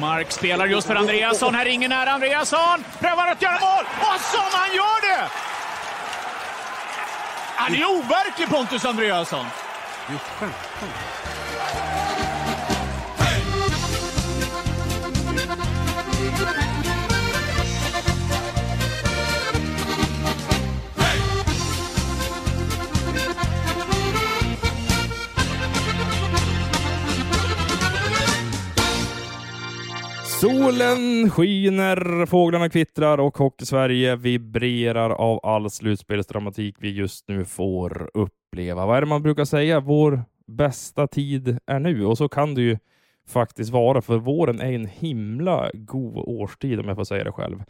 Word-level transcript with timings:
Mark 0.00 0.32
spelar 0.32 0.66
just 0.66 0.86
för 0.86 0.94
Andreasson. 0.94 1.54
Här 1.54 1.64
ringer 1.64 1.88
nära 1.88 2.10
Andreasson. 2.10 2.84
Prövar 2.98 3.26
att 3.26 3.42
göra 3.42 3.60
mål. 3.60 3.84
Och 4.00 4.20
som 4.20 4.50
han 4.52 4.74
gör 4.74 5.00
det! 5.10 5.28
Han 7.54 7.74
är 7.74 7.84
overklig 7.84 8.48
Pontus 8.48 8.84
Andreasson. 8.84 9.46
Solen 30.40 31.30
skiner, 31.30 32.26
fåglarna 32.26 32.68
kvittrar 32.68 33.18
och 33.18 33.38
Hockeysverige 33.38 34.16
vibrerar 34.16 35.10
av 35.10 35.40
all 35.42 35.70
slutspelsdramatik 35.70 36.76
vi 36.78 36.90
just 36.90 37.28
nu 37.28 37.44
får 37.44 38.10
uppleva. 38.14 38.86
Vad 38.86 38.96
är 38.96 39.00
det 39.00 39.06
man 39.06 39.22
brukar 39.22 39.44
säga? 39.44 39.80
Vår 39.80 40.22
bästa 40.46 41.06
tid 41.06 41.58
är 41.66 41.78
nu 41.78 42.06
och 42.06 42.18
så 42.18 42.28
kan 42.28 42.54
det 42.54 42.62
ju 42.62 42.78
faktiskt 43.28 43.70
vara, 43.70 44.02
för 44.02 44.18
våren 44.18 44.60
är 44.60 44.72
en 44.72 44.86
himla 44.86 45.70
god 45.74 46.16
årstid 46.16 46.80
om 46.80 46.88
jag 46.88 46.96
får 46.96 47.04
säga 47.04 47.24
det 47.24 47.32
själv. 47.32 47.62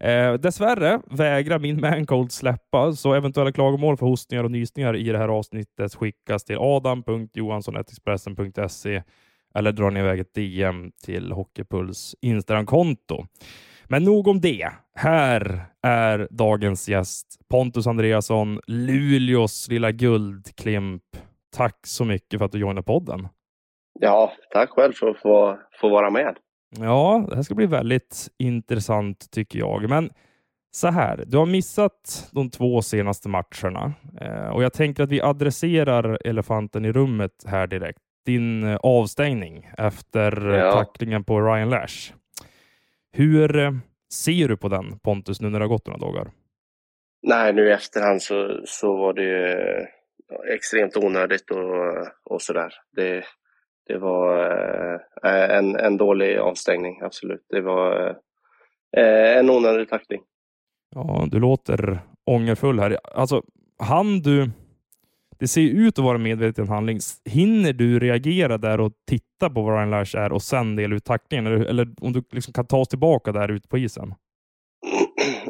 Eh, 0.00 0.34
dessvärre 0.34 1.00
vägrar 1.10 1.58
min 1.58 1.80
mancold 1.80 2.32
släppa, 2.32 2.92
så 2.92 3.14
eventuella 3.14 3.52
klagomål 3.52 3.96
för 3.96 4.06
hostningar 4.06 4.44
och 4.44 4.50
nysningar 4.50 4.96
i 4.96 5.12
det 5.12 5.18
här 5.18 5.28
avsnittet 5.28 5.94
skickas 5.94 6.44
till 6.44 6.56
adam.johansson.expressen.se 6.58 9.02
eller 9.56 9.72
drar 9.72 9.90
ni 9.90 10.00
iväg 10.00 10.20
ett 10.20 10.34
DM 10.34 10.92
till 11.04 11.32
Hockeypuls 11.32 12.16
Instagramkonto. 12.20 13.26
Men 13.84 14.04
nog 14.04 14.28
om 14.28 14.40
det. 14.40 14.70
Här 14.94 15.66
är 15.82 16.28
dagens 16.30 16.88
gäst 16.88 17.26
Pontus 17.50 17.86
Andreasson, 17.86 18.60
Luleås 18.66 19.68
lilla 19.70 19.90
guldklimp. 19.92 21.02
Tack 21.56 21.86
så 21.86 22.04
mycket 22.04 22.38
för 22.38 22.46
att 22.46 22.52
du 22.52 22.58
joinade 22.58 22.82
podden. 22.82 23.28
Ja, 24.00 24.32
tack 24.52 24.70
själv 24.70 24.92
för 24.92 25.10
att 25.10 25.18
få, 25.18 25.58
få 25.80 25.88
vara 25.88 26.10
med. 26.10 26.36
Ja, 26.78 27.26
det 27.28 27.36
här 27.36 27.42
ska 27.42 27.54
bli 27.54 27.66
väldigt 27.66 28.28
intressant 28.38 29.30
tycker 29.30 29.58
jag. 29.58 29.88
Men 29.88 30.10
så 30.70 30.88
här, 30.88 31.24
du 31.26 31.36
har 31.36 31.46
missat 31.46 32.28
de 32.32 32.50
två 32.50 32.82
senaste 32.82 33.28
matcherna 33.28 33.92
eh, 34.20 34.48
och 34.48 34.62
jag 34.62 34.72
tänker 34.72 35.02
att 35.02 35.10
vi 35.10 35.22
adresserar 35.22 36.18
elefanten 36.24 36.84
i 36.84 36.92
rummet 36.92 37.44
här 37.46 37.66
direkt 37.66 38.02
din 38.26 38.64
eh, 38.64 38.76
avstängning 38.82 39.70
efter 39.78 40.48
Ja. 40.54 40.72
tacklingen 40.72 41.24
på 41.24 41.40
Ryan 41.40 41.70
Lash. 41.70 42.12
Hur 43.12 43.58
eh, 43.58 43.72
ser 44.12 44.48
du 44.48 44.56
på 44.56 44.68
den 44.68 44.98
Pontus 44.98 45.40
nu 45.40 45.50
när 45.50 45.58
det 45.58 45.64
har 45.64 45.70
gått 45.70 45.86
några 45.86 45.98
dagar? 45.98 46.30
Nej, 47.22 47.52
nu 47.52 47.68
i 47.68 47.72
efterhand 47.72 48.22
så, 48.22 48.60
så 48.64 48.96
var 48.96 49.12
det 49.12 49.22
ju 49.22 49.56
extremt 50.54 50.96
onödigt 50.96 51.50
och, 51.50 52.06
och 52.34 52.42
sådär. 52.42 52.74
Det, 52.96 53.24
det 53.86 53.98
var 53.98 54.38
eh, 55.24 55.56
en, 55.58 55.76
en 55.76 55.96
dålig 55.96 56.38
avstängning, 56.38 57.00
absolut. 57.02 57.46
Det 57.48 57.60
var 57.60 58.08
eh, 58.96 59.38
en 59.38 59.50
onödig 59.50 59.88
tackling. 59.88 60.22
Ja, 60.94 61.26
du 61.30 61.38
låter 61.40 61.98
ångerfull 62.24 62.80
här. 62.80 62.98
Alltså, 63.14 63.42
han 63.78 64.20
du... 64.20 64.50
Det 65.38 65.48
ser 65.48 65.60
ju 65.60 65.70
ut 65.86 65.98
att 65.98 66.04
vara 66.04 66.14
en 66.14 66.22
medveten 66.22 66.68
handling. 66.68 66.98
Hinner 67.24 67.72
du 67.72 67.98
reagera 67.98 68.58
där 68.58 68.80
och 68.80 68.92
titta 69.08 69.50
på 69.50 69.62
vad 69.62 69.74
Ryan 69.74 69.90
Lash 69.90 70.16
är 70.16 70.32
och 70.32 70.42
sen 70.42 70.76
dela 70.76 70.96
ut 70.96 71.04
tacklingen? 71.04 71.46
Eller, 71.46 71.64
eller 71.64 71.88
om 72.00 72.12
du 72.12 72.22
liksom 72.30 72.52
kan 72.52 72.66
ta 72.66 72.78
oss 72.78 72.88
tillbaka 72.88 73.32
där 73.32 73.50
ute 73.50 73.68
på 73.68 73.78
isen? 73.78 74.14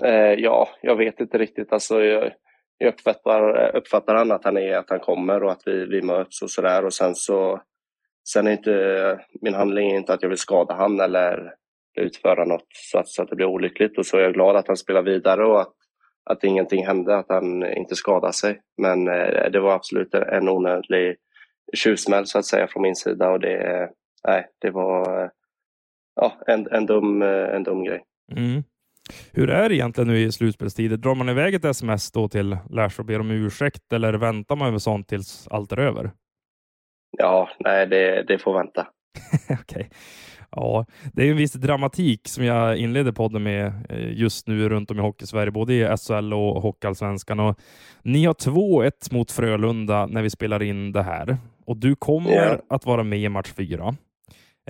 Eh, 0.02 0.34
ja, 0.38 0.68
jag 0.82 0.96
vet 0.96 1.20
inte 1.20 1.38
riktigt. 1.38 1.72
Alltså, 1.72 2.02
jag, 2.02 2.30
jag 2.78 2.88
uppfattar, 2.88 3.64
eh, 3.64 3.78
uppfattar 3.78 4.14
han 4.14 4.32
att 4.32 4.44
han 4.44 4.56
är 4.56 4.76
att 4.76 4.90
han 4.90 5.00
kommer 5.00 5.42
och 5.42 5.52
att 5.52 5.62
vi, 5.66 5.86
vi 5.86 6.02
möts 6.02 6.42
och 6.42 6.50
sådär. 6.50 6.84
Och 6.84 6.94
sen 6.94 7.14
så 7.14 7.60
sen 8.28 8.46
är 8.46 8.52
inte 8.52 9.20
min 9.40 9.54
handling 9.54 9.90
är 9.90 9.96
inte 9.96 10.14
att 10.14 10.22
jag 10.22 10.28
vill 10.28 10.38
skada 10.38 10.74
han 10.74 11.00
eller 11.00 11.54
utföra 12.00 12.44
något 12.44 12.66
så 12.70 12.98
att, 12.98 13.08
så 13.08 13.22
att 13.22 13.28
det 13.28 13.36
blir 13.36 13.46
olyckligt. 13.46 13.98
Och 13.98 14.06
så 14.06 14.16
är 14.16 14.22
jag 14.22 14.34
glad 14.34 14.56
att 14.56 14.66
han 14.66 14.76
spelar 14.76 15.02
vidare 15.02 15.46
och 15.46 15.60
att, 15.60 15.74
att 16.26 16.44
ingenting 16.44 16.86
hände, 16.86 17.16
att 17.16 17.28
han 17.28 17.72
inte 17.72 17.96
skadade 17.96 18.32
sig. 18.32 18.60
Men 18.78 19.08
eh, 19.08 19.50
det 19.50 19.60
var 19.60 19.74
absolut 19.74 20.14
en 20.14 20.48
onödig 20.48 21.16
tjuvsmäll 21.74 22.26
så 22.26 22.38
att 22.38 22.44
säga 22.44 22.66
från 22.66 22.82
min 22.82 22.96
sida 22.96 23.30
och 23.30 23.40
det, 23.40 23.90
nej, 24.28 24.46
det 24.58 24.70
var 24.70 25.22
eh, 25.22 25.30
ja, 26.16 26.38
en, 26.46 26.66
en, 26.70 26.86
dum, 26.86 27.22
eh, 27.22 27.54
en 27.54 27.62
dum 27.62 27.84
grej. 27.84 28.04
Mm. 28.36 28.62
Hur 29.32 29.50
är 29.50 29.68
det 29.68 29.74
egentligen 29.74 30.08
nu 30.08 30.18
i 30.18 30.32
slutspelstider? 30.32 30.96
Drar 30.96 31.14
man 31.14 31.28
iväg 31.28 31.54
ett 31.54 31.64
sms 31.64 32.12
då 32.12 32.28
till 32.28 32.56
Lash 32.70 33.00
och 33.00 33.04
ber 33.04 33.20
om 33.20 33.30
ursäkt 33.30 33.92
eller 33.92 34.14
väntar 34.14 34.56
man 34.56 34.70
med 34.72 34.82
sånt 34.82 35.08
tills 35.08 35.48
allt 35.50 35.72
är 35.72 35.78
över? 35.78 36.10
Ja, 37.18 37.50
nej, 37.58 37.86
det, 37.86 38.22
det 38.22 38.38
får 38.38 38.54
vänta. 38.54 38.86
Okej. 39.60 39.90
Ja, 40.56 40.84
det 41.12 41.22
är 41.26 41.30
en 41.30 41.36
viss 41.36 41.52
dramatik 41.52 42.28
som 42.28 42.44
jag 42.44 42.76
inledde 42.76 43.12
podden 43.12 43.42
med 43.42 43.66
eh, 43.90 44.12
just 44.12 44.48
nu 44.48 44.68
runt 44.68 44.90
om 44.90 44.98
i 44.98 45.02
Hockeysverige, 45.02 45.50
både 45.50 45.74
i 45.74 45.96
SHL 45.96 46.32
och 46.34 46.62
Hockeyallsvenskan. 46.62 47.40
Och 47.40 47.58
Ni 48.02 48.24
har 48.24 48.34
2-1 48.34 48.90
mot 49.14 49.30
Frölunda 49.32 50.06
när 50.06 50.22
vi 50.22 50.30
spelar 50.30 50.62
in 50.62 50.92
det 50.92 51.02
här 51.02 51.36
och 51.66 51.76
du 51.76 51.94
kommer 51.96 52.30
Ja. 52.30 52.58
att 52.68 52.86
vara 52.86 53.02
med 53.02 53.18
i 53.18 53.28
match 53.28 53.52
fyra. 53.56 53.94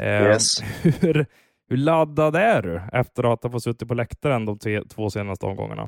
Eh, 0.00 0.22
Yes. 0.22 0.42
hur, 1.00 1.26
hur 1.70 1.76
laddad 1.76 2.36
är 2.36 2.62
du 2.62 2.80
efter 2.92 3.32
att 3.32 3.42
ha 3.42 3.50
fått 3.50 3.62
suttit 3.62 3.88
på 3.88 3.94
läktaren 3.94 4.44
de 4.46 4.58
tre, 4.58 4.82
två 4.94 5.10
senaste 5.10 5.46
omgångarna? 5.46 5.86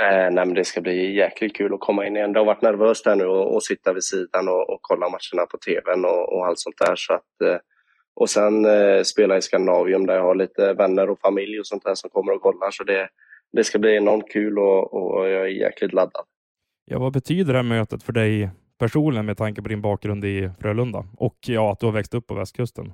Eh, 0.00 0.30
nej, 0.30 0.46
men 0.46 0.54
det 0.54 0.64
ska 0.64 0.80
bli 0.80 1.14
jäkligt 1.16 1.56
kul 1.56 1.74
att 1.74 1.80
komma 1.80 2.06
in 2.06 2.16
igen. 2.16 2.32
Det 2.32 2.38
har 2.40 2.46
varit 2.46 2.62
nervöst 2.62 3.06
här 3.06 3.16
nu 3.16 3.24
och, 3.24 3.54
och 3.54 3.62
sitta 3.62 3.92
vid 3.92 4.04
sidan 4.04 4.48
och, 4.48 4.70
och 4.70 4.78
kolla 4.82 5.06
matcherna 5.08 5.46
på 5.50 5.58
tvn 5.58 6.04
och, 6.04 6.32
och 6.36 6.46
allt 6.46 6.58
sånt 6.58 6.78
där. 6.78 6.94
Så 6.96 7.12
att, 7.14 7.40
eh, 7.44 7.56
och 8.20 8.30
sen 8.30 8.64
eh, 8.64 9.02
spela 9.02 9.36
i 9.36 9.42
Skandinavium 9.42 10.06
där 10.06 10.14
jag 10.14 10.22
har 10.22 10.34
lite 10.34 10.72
vänner 10.72 11.10
och 11.10 11.20
familj 11.20 11.60
och 11.60 11.66
sånt 11.66 11.84
där 11.84 11.94
som 11.94 12.10
kommer 12.10 12.32
och 12.32 12.42
kollar. 12.42 12.70
Så 12.70 12.84
det, 12.84 13.08
det 13.52 13.64
ska 13.64 13.78
bli 13.78 13.96
enormt 13.96 14.32
kul 14.32 14.58
och, 14.58 14.94
och 14.94 15.28
jag 15.28 15.42
är 15.42 15.46
jäkligt 15.46 15.92
laddad. 15.92 16.24
Ja, 16.84 16.98
vad 16.98 17.12
betyder 17.12 17.52
det 17.52 17.58
här 17.58 17.68
mötet 17.68 18.02
för 18.02 18.12
dig 18.12 18.50
personligen 18.78 19.26
med 19.26 19.36
tanke 19.36 19.62
på 19.62 19.68
din 19.68 19.82
bakgrund 19.82 20.24
i 20.24 20.50
Frölunda 20.60 21.04
och 21.16 21.36
ja, 21.46 21.72
att 21.72 21.80
du 21.80 21.86
har 21.86 21.92
växt 21.92 22.14
upp 22.14 22.26
på 22.26 22.34
västkusten? 22.34 22.86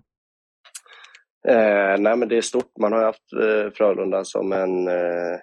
Eh, 1.49 1.99
nej, 1.99 2.17
men 2.17 2.29
det 2.29 2.37
är 2.37 2.41
stort. 2.41 2.73
Man 2.81 2.93
har 2.93 2.99
ju 2.99 3.07
haft 3.07 3.33
eh, 3.33 3.73
Frölunda 3.75 4.25
som 4.25 4.53
en 4.53 4.89
eh, 4.89 5.39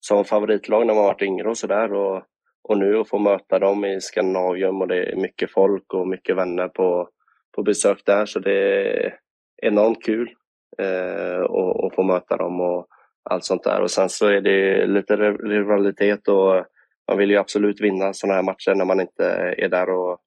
som 0.00 0.24
favoritlag 0.24 0.86
när 0.86 0.94
man 0.94 1.04
varit 1.04 1.22
yngre 1.22 1.48
och 1.48 1.58
sådär. 1.58 1.92
Och, 1.92 2.22
och 2.68 2.78
nu 2.78 2.98
att 2.98 3.08
få 3.08 3.18
möta 3.18 3.58
dem 3.58 3.84
i 3.84 4.00
Skandinavium 4.00 4.80
och 4.80 4.88
det 4.88 5.12
är 5.12 5.16
mycket 5.16 5.52
folk 5.52 5.94
och 5.94 6.08
mycket 6.08 6.36
vänner 6.36 6.68
på, 6.68 7.08
på 7.54 7.62
besök 7.62 8.02
där. 8.04 8.26
Så 8.26 8.38
det 8.38 8.84
är 9.04 9.14
enormt 9.62 10.04
kul 10.04 10.30
eh, 10.78 11.42
att, 11.86 11.94
få 11.94 12.02
möta 12.02 12.36
dem 12.36 12.60
och 12.60 12.86
allt 13.30 13.44
sånt 13.44 13.64
där. 13.64 13.80
Och 13.80 13.90
sen 13.90 14.08
så 14.08 14.26
är 14.26 14.40
det 14.40 14.86
lite 14.86 15.16
rivalitet 15.32 16.28
och 16.28 16.66
man 17.08 17.18
vill 17.18 17.30
ju 17.30 17.36
absolut 17.36 17.80
vinna 17.80 18.12
sådana 18.12 18.34
här 18.34 18.42
matcher 18.42 18.74
när 18.74 18.84
man 18.84 19.00
inte 19.00 19.54
är 19.58 19.68
där 19.68 19.90
och 19.90 20.18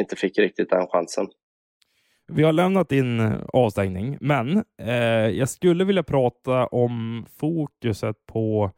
inte 0.00 0.16
fick 0.16 0.38
riktigt 0.38 0.70
den 0.70 0.86
chansen. 0.86 1.26
Vi 2.32 2.42
har 2.42 2.52
lämnat 2.52 2.88
din 2.88 3.20
eh, 3.20 3.32
avstängning, 3.52 4.18
men 4.20 4.64
eh, 4.82 5.28
jag 5.28 5.48
skulle 5.48 5.84
vilja 5.84 6.02
prata 6.02 6.66
om 6.66 7.26
fokuset 7.40 8.16
på 8.26 8.70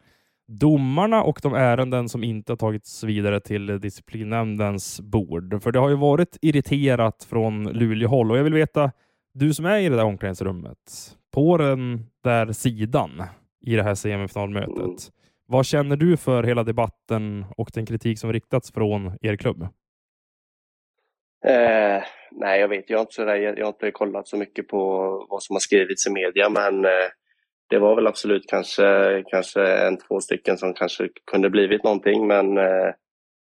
domarna 0.47 1.23
och 1.23 1.41
de 1.43 1.55
ärenden 1.55 2.09
som 2.09 2.25
inte 2.25 2.53
har 2.53 2.57
tagits 2.57 3.05
vidare 3.05 3.41
till 3.41 3.81
disciplinnämndens 3.81 5.01
bord. 5.01 5.63
För 5.63 5.73
det 5.73 5.79
har 5.79 5.89
ju 5.89 5.97
varit 5.97 6.39
irriterat 6.43 7.27
från 7.31 7.65
Luleåhåll 7.65 8.31
och 8.31 8.39
jag 8.39 8.45
vill 8.45 8.55
veta, 8.55 8.93
du 9.35 9.55
som 9.55 9.65
är 9.65 9.79
i 9.79 9.89
det 9.89 9.97
där 9.97 10.05
omklädningsrummet, 10.05 11.17
på 11.35 11.57
den 11.57 12.07
där 12.25 12.53
sidan 12.53 13.23
i 13.61 13.77
det 13.77 13.83
här 13.83 13.95
semifinalmötet, 13.95 15.11
vad 15.47 15.67
känner 15.67 15.97
du 15.97 16.17
för 16.17 16.43
hela 16.43 16.65
debatten 16.65 17.45
och 17.57 17.71
den 17.75 17.87
kritik 17.87 18.19
som 18.19 18.33
riktats 18.33 18.73
från 18.73 19.19
er 19.23 19.37
klubb? 19.37 19.63
Eh, 21.47 22.03
nej, 22.31 22.61
jag 22.61 22.69
vet 22.69 22.91
jag 22.91 22.99
har, 22.99 23.03
inte 23.03 23.15
sådär, 23.15 23.37
jag 23.37 23.65
har 23.65 23.73
inte 23.73 23.91
kollat 23.91 24.29
så 24.29 24.37
mycket 24.37 24.69
på 24.69 24.81
vad 25.31 25.43
som 25.43 25.55
har 25.55 25.61
skrivits 25.61 26.07
i 26.07 26.11
media, 26.11 26.49
men 26.51 26.85
eh, 26.85 26.91
det 27.71 27.79
var 27.79 27.95
väl 27.95 28.07
absolut 28.07 28.47
kanske, 28.47 29.23
kanske 29.27 29.67
en, 29.67 29.97
två 29.97 30.21
stycken 30.21 30.59
som 30.59 30.75
kanske 30.75 31.09
kunde 31.31 31.51
blivit 31.51 31.85
någonting, 31.85 32.27
men 32.27 32.59
eh, 32.59 32.95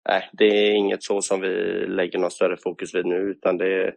nej, 0.09 0.29
det 0.33 0.45
är 0.45 0.71
inget 0.75 1.03
så 1.03 1.21
som 1.21 1.41
vi 1.41 1.47
lägger 1.87 2.19
något 2.19 2.33
större 2.33 2.57
fokus 2.57 2.95
vid 2.95 3.05
nu, 3.05 3.15
utan 3.15 3.57
det, 3.57 3.93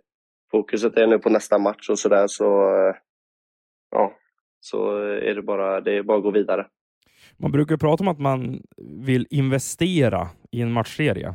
fokuset 0.50 0.96
är 0.96 1.06
nu 1.06 1.18
på 1.18 1.30
nästa 1.30 1.58
match 1.58 1.88
och 1.88 1.98
sådär, 1.98 2.26
så 2.26 2.44
ja, 3.90 4.12
så 4.60 4.96
är 4.98 5.34
det 5.34 5.42
bara, 5.42 5.80
det 5.80 5.96
är 5.96 6.02
bara 6.02 6.16
att 6.16 6.22
gå 6.22 6.30
vidare. 6.30 6.66
Man 7.36 7.52
brukar 7.52 7.76
prata 7.76 8.04
om 8.04 8.08
att 8.08 8.18
man 8.18 8.62
vill 9.04 9.26
investera 9.30 10.28
i 10.52 10.60
en 10.60 10.72
matchserie. 10.72 11.34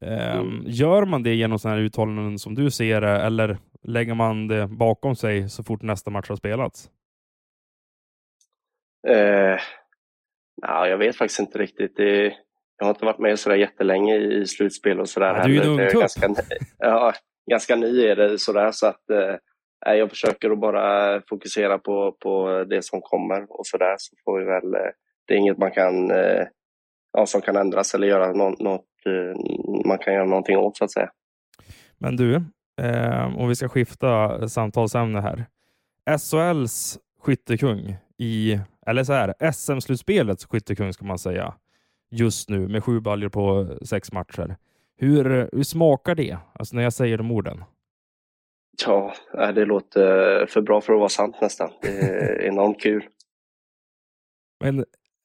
Ehm, 0.00 0.38
mm. 0.38 0.62
Gör 0.66 1.04
man 1.04 1.22
det 1.22 1.34
genom 1.34 1.58
sådana 1.58 1.76
här 1.76 1.84
uttalanden 1.84 2.38
som 2.38 2.54
du 2.54 2.70
ser 2.70 3.00
det, 3.00 3.08
eller 3.08 3.58
lägger 3.82 4.14
man 4.14 4.48
det 4.48 4.66
bakom 4.66 5.16
sig 5.16 5.48
så 5.48 5.62
fort 5.62 5.82
nästa 5.82 6.10
match 6.10 6.28
har 6.28 6.36
spelats? 6.36 6.90
Eh, 9.08 9.60
na, 10.62 10.88
jag 10.88 10.98
vet 10.98 11.16
faktiskt 11.16 11.40
inte 11.40 11.58
riktigt. 11.58 11.96
Det, 11.96 12.24
jag 12.78 12.86
har 12.86 12.90
inte 12.90 13.04
varit 13.04 13.18
med 13.18 13.38
sådär 13.38 13.56
jättelänge 13.56 14.16
i 14.16 14.46
slutspel 14.46 15.00
och 15.00 15.08
sådär. 15.08 15.34
Ja, 15.34 15.44
du 15.46 15.60
är 15.60 15.64
ju 15.64 15.86
en 15.86 16.00
ganska, 16.00 16.28
ja, 16.78 17.12
ganska 17.50 17.76
ny 17.76 18.06
är 18.06 18.16
det 18.16 18.38
sådär 18.38 18.70
så 18.72 18.86
att 18.86 19.10
eh, 19.10 19.92
jag 19.92 20.10
försöker 20.10 20.50
att 20.50 20.60
bara 20.60 21.20
fokusera 21.28 21.78
på, 21.78 22.12
på 22.12 22.64
det 22.64 22.84
som 22.84 23.00
kommer 23.00 23.46
och 23.58 23.66
sådär 23.66 23.94
så 23.98 24.16
får 24.24 24.38
vi 24.38 24.44
väl 24.44 24.74
eh, 24.74 24.90
det 25.26 25.34
är 25.34 25.38
inget 25.38 25.58
man 25.58 25.70
kan, 25.70 26.10
eh, 26.10 26.46
ja, 27.12 27.26
som 27.26 27.40
kan 27.40 27.56
ändras 27.56 27.94
eller 27.94 28.06
göra 28.06 28.32
något, 28.32 28.60
något 28.60 28.86
eh, 29.06 29.86
man 29.86 29.98
kan 29.98 30.14
göra 30.14 30.24
någonting 30.24 30.56
åt 30.56 30.76
så 30.76 30.84
att 30.84 30.92
säga. 30.92 31.10
Men 31.98 32.16
du, 32.16 32.34
eh, 32.82 33.38
om 33.38 33.48
vi 33.48 33.54
ska 33.54 33.68
skifta 33.68 34.48
samtalsämne 34.48 35.20
här. 35.20 35.46
SHLs 36.18 36.98
skyttekung 37.20 37.96
i, 38.18 38.58
eller 38.86 39.04
så 39.04 39.12
här, 39.12 39.34
SM-slutspelets 39.52 40.46
skyttekung 40.46 40.92
ska 40.92 41.04
man 41.04 41.18
säga, 41.18 41.54
just 42.10 42.48
nu 42.48 42.68
med 42.68 42.84
sju 42.84 43.00
baljor 43.00 43.28
på 43.28 43.76
sex 43.82 44.12
matcher. 44.12 44.56
Hur, 44.96 45.48
hur 45.52 45.62
smakar 45.62 46.14
det? 46.14 46.36
Alltså 46.52 46.76
när 46.76 46.82
jag 46.82 46.92
säger 46.92 47.18
de 47.18 47.30
orden. 47.30 47.64
Ja, 48.86 49.14
det 49.54 49.64
låter 49.64 50.46
för 50.46 50.60
bra 50.60 50.80
för 50.80 50.92
att 50.92 50.98
vara 50.98 51.08
sant 51.08 51.36
nästan. 51.40 51.70
Det 51.82 51.88
är 51.88 52.42
enormt 52.46 52.80
kul. 52.80 53.04
Men 54.64 54.84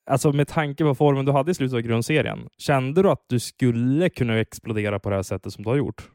alltså 0.10 0.32
med 0.32 0.48
tanke 0.48 0.84
på 0.84 0.96
formen 0.96 1.26
du 1.26 1.32
hade 1.32 1.52
i 1.52 1.54
slutet 1.54 1.76
av 1.76 1.82
grundserien, 1.82 2.50
kände 2.58 3.02
du 3.04 3.10
att 3.10 3.26
du 3.28 3.40
skulle 3.40 4.10
kunna 4.10 4.40
explodera 4.40 5.00
på 5.00 5.10
det 5.10 5.16
här 5.16 5.24
sättet 5.24 5.54
som 5.54 5.64
du 5.64 5.70
har 5.70 5.78
gjort? 5.78 6.10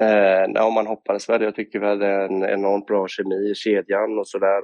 eh, 0.00 0.46
ja, 0.54 0.70
man 0.70 0.86
hoppades 0.86 1.28
väl. 1.28 1.42
Jag 1.42 1.54
tycker 1.54 1.80
det 1.80 2.06
är 2.06 2.28
en 2.28 2.44
enormt 2.44 2.86
bra 2.86 3.08
kemi 3.08 3.50
i 3.50 3.54
kedjan 3.54 4.18
och 4.18 4.28
sådär. 4.28 4.62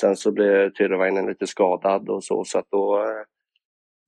Sen 0.00 0.16
så 0.16 0.32
blev 0.32 0.70
Tyrväinen 0.70 1.26
lite 1.26 1.46
skadad 1.46 2.08
och 2.08 2.24
så, 2.24 2.44
så 2.44 2.58
att 2.58 2.70
då, 2.70 2.98
eh, 2.98 3.24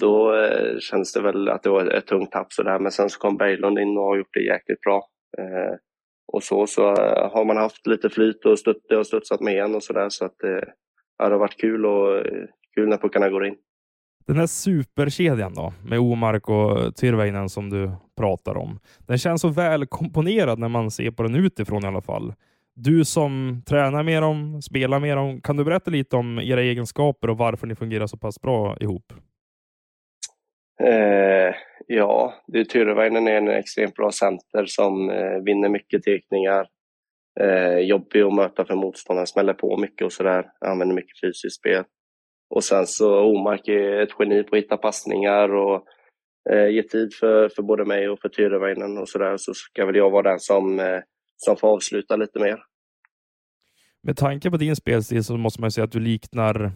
då 0.01 0.33
kändes 0.33 0.85
känns 0.85 1.13
det 1.13 1.21
väl 1.21 1.49
att 1.49 1.63
det 1.63 1.71
var 1.71 1.87
ett 1.87 2.07
tungt 2.07 2.33
tapp 2.33 2.53
sådär. 2.53 2.79
Men 2.79 2.93
sen 2.93 3.11
så 3.11 3.19
kom 3.19 3.37
Berglund 3.37 3.79
in 3.79 3.97
och 3.99 4.05
har 4.05 4.17
gjort 4.17 4.33
det 4.35 4.45
jäkligt 4.45 4.81
bra. 4.81 5.03
Eh, 5.39 5.75
och 6.33 6.43
så, 6.43 6.67
så 6.67 6.83
har 7.33 7.45
man 7.45 7.57
haft 7.57 7.87
lite 7.87 8.11
flyt 8.11 8.45
och 8.45 8.59
stutt, 8.59 8.87
det 8.89 8.95
har 8.95 9.05
studsat 9.05 9.41
med 9.41 9.55
igen 9.55 9.75
och 9.75 9.83
sådär. 9.83 10.09
Så 10.09 10.25
att 10.25 10.37
ja, 11.19 11.29
det 11.29 11.35
har 11.35 11.39
varit 11.39 11.61
kul 11.61 11.87
och 11.87 12.27
kul 12.75 12.89
när 12.89 12.97
puckarna 12.97 13.29
går 13.29 13.47
in. 13.47 13.57
Den 14.29 14.37
här 14.37 14.47
superkedjan 14.47 15.55
då, 15.55 15.73
med 15.85 15.99
Omark 15.99 16.49
och 16.49 16.97
Tyrväinen 16.97 17.49
som 17.49 17.71
du 17.71 17.91
pratar 18.17 18.57
om. 18.57 18.79
Den 18.99 19.19
känns 19.19 19.41
så 19.41 19.49
väl 19.49 19.87
komponerad 19.87 20.59
när 20.59 20.69
man 20.69 20.91
ser 20.91 21.11
på 21.11 21.23
den 21.23 21.35
utifrån 21.35 21.85
i 21.85 21.87
alla 21.87 22.03
fall. 22.03 22.35
Du 22.81 23.05
som 23.05 23.63
tränar 23.67 24.03
med 24.03 24.23
dem, 24.23 24.63
spelar 24.63 25.01
med 25.01 25.17
dem, 25.17 25.41
kan 25.41 25.57
du 25.57 25.65
berätta 25.65 25.91
lite 25.91 26.17
om 26.17 26.39
era 26.39 26.63
egenskaper 26.63 27.31
och 27.31 27.39
varför 27.39 27.67
ni 27.67 27.75
fungerar 27.75 28.07
så 28.07 28.17
pass 28.17 28.41
bra 28.41 28.77
ihop? 28.81 29.13
Eh, 30.83 31.55
ja, 31.87 32.35
det 32.47 32.65
Tyrväinen 32.65 33.29
är 33.29 33.37
en 33.37 33.49
extremt 33.49 33.95
bra 33.95 34.11
center 34.13 34.65
som 34.67 35.11
eh, 35.11 35.39
vinner 35.45 35.69
mycket 35.69 36.03
tekningar. 36.03 36.67
Eh, 37.41 37.79
jobbig 37.79 38.23
att 38.23 38.35
möta 38.35 38.65
för 38.65 38.75
motståndaren, 38.75 39.27
smäller 39.27 39.55
på 39.55 39.77
mycket 39.77 40.05
och 40.05 40.13
sådär. 40.13 40.47
Använder 40.61 40.95
mycket 40.95 41.21
fysiskt 41.21 41.59
spel. 41.59 41.85
Och 42.55 42.65
sen 42.65 42.87
så 42.87 43.25
Omark 43.25 43.69
är 43.69 44.01
ett 44.01 44.15
geni 44.19 44.43
på 44.43 44.57
att 44.57 44.63
hitta 44.63 44.77
passningar 44.77 45.55
och 45.55 45.85
eh, 46.51 46.69
ge 46.69 46.83
tid 46.83 47.15
för, 47.15 47.49
för 47.49 47.63
både 47.63 47.85
mig 47.85 48.09
och 48.09 48.21
för 48.21 48.29
Tyrväinen 48.29 48.99
och 48.99 49.09
sådär. 49.09 49.37
Så 49.37 49.55
ska 49.55 49.87
väl 49.87 49.97
jag 49.97 50.11
vara 50.11 50.31
den 50.31 50.41
som, 50.41 50.81
eh, 50.81 51.01
som 51.39 51.57
får 51.57 51.69
avsluta 51.69 52.17
lite 52.17 52.39
mer. 52.39 52.59
Med 54.03 54.17
tanke 54.17 54.51
på 54.51 54.57
din 54.57 54.77
spelstil 54.77 55.25
så 55.25 55.37
måste 55.37 55.61
man 55.61 55.71
säga 55.71 55.85
att 55.85 55.93
du 55.93 56.01
liknar 56.01 56.73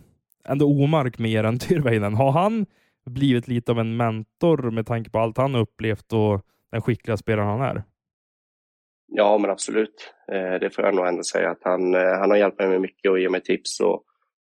ändå 0.48 0.66
Omark 0.66 1.18
mer 1.18 1.44
än 1.44 1.58
Tyrväinen. 1.68 2.14
Har 2.14 2.32
han 2.32 2.66
blivit 3.06 3.48
lite 3.48 3.72
av 3.72 3.78
en 3.78 3.96
mentor 3.96 4.70
med 4.70 4.86
tanke 4.86 5.10
på 5.10 5.18
allt 5.18 5.36
han 5.36 5.54
upplevt 5.54 6.12
och 6.12 6.46
den 6.70 6.82
skickliga 6.82 7.16
spelaren 7.16 7.48
han 7.48 7.76
är? 7.76 7.82
Ja, 9.06 9.38
men 9.38 9.50
absolut. 9.50 10.14
Eh, 10.32 10.54
det 10.60 10.70
får 10.70 10.84
jag 10.84 10.94
nog 10.94 11.06
ändå 11.06 11.22
säga 11.22 11.50
att 11.50 11.62
han, 11.62 11.94
eh, 11.94 12.18
han 12.18 12.30
har 12.30 12.36
hjälpt 12.36 12.58
mig 12.58 12.68
med 12.68 12.80
mycket 12.80 13.10
och 13.10 13.20
ger 13.20 13.28
mig 13.28 13.42
tips 13.42 13.80
och, 13.80 14.04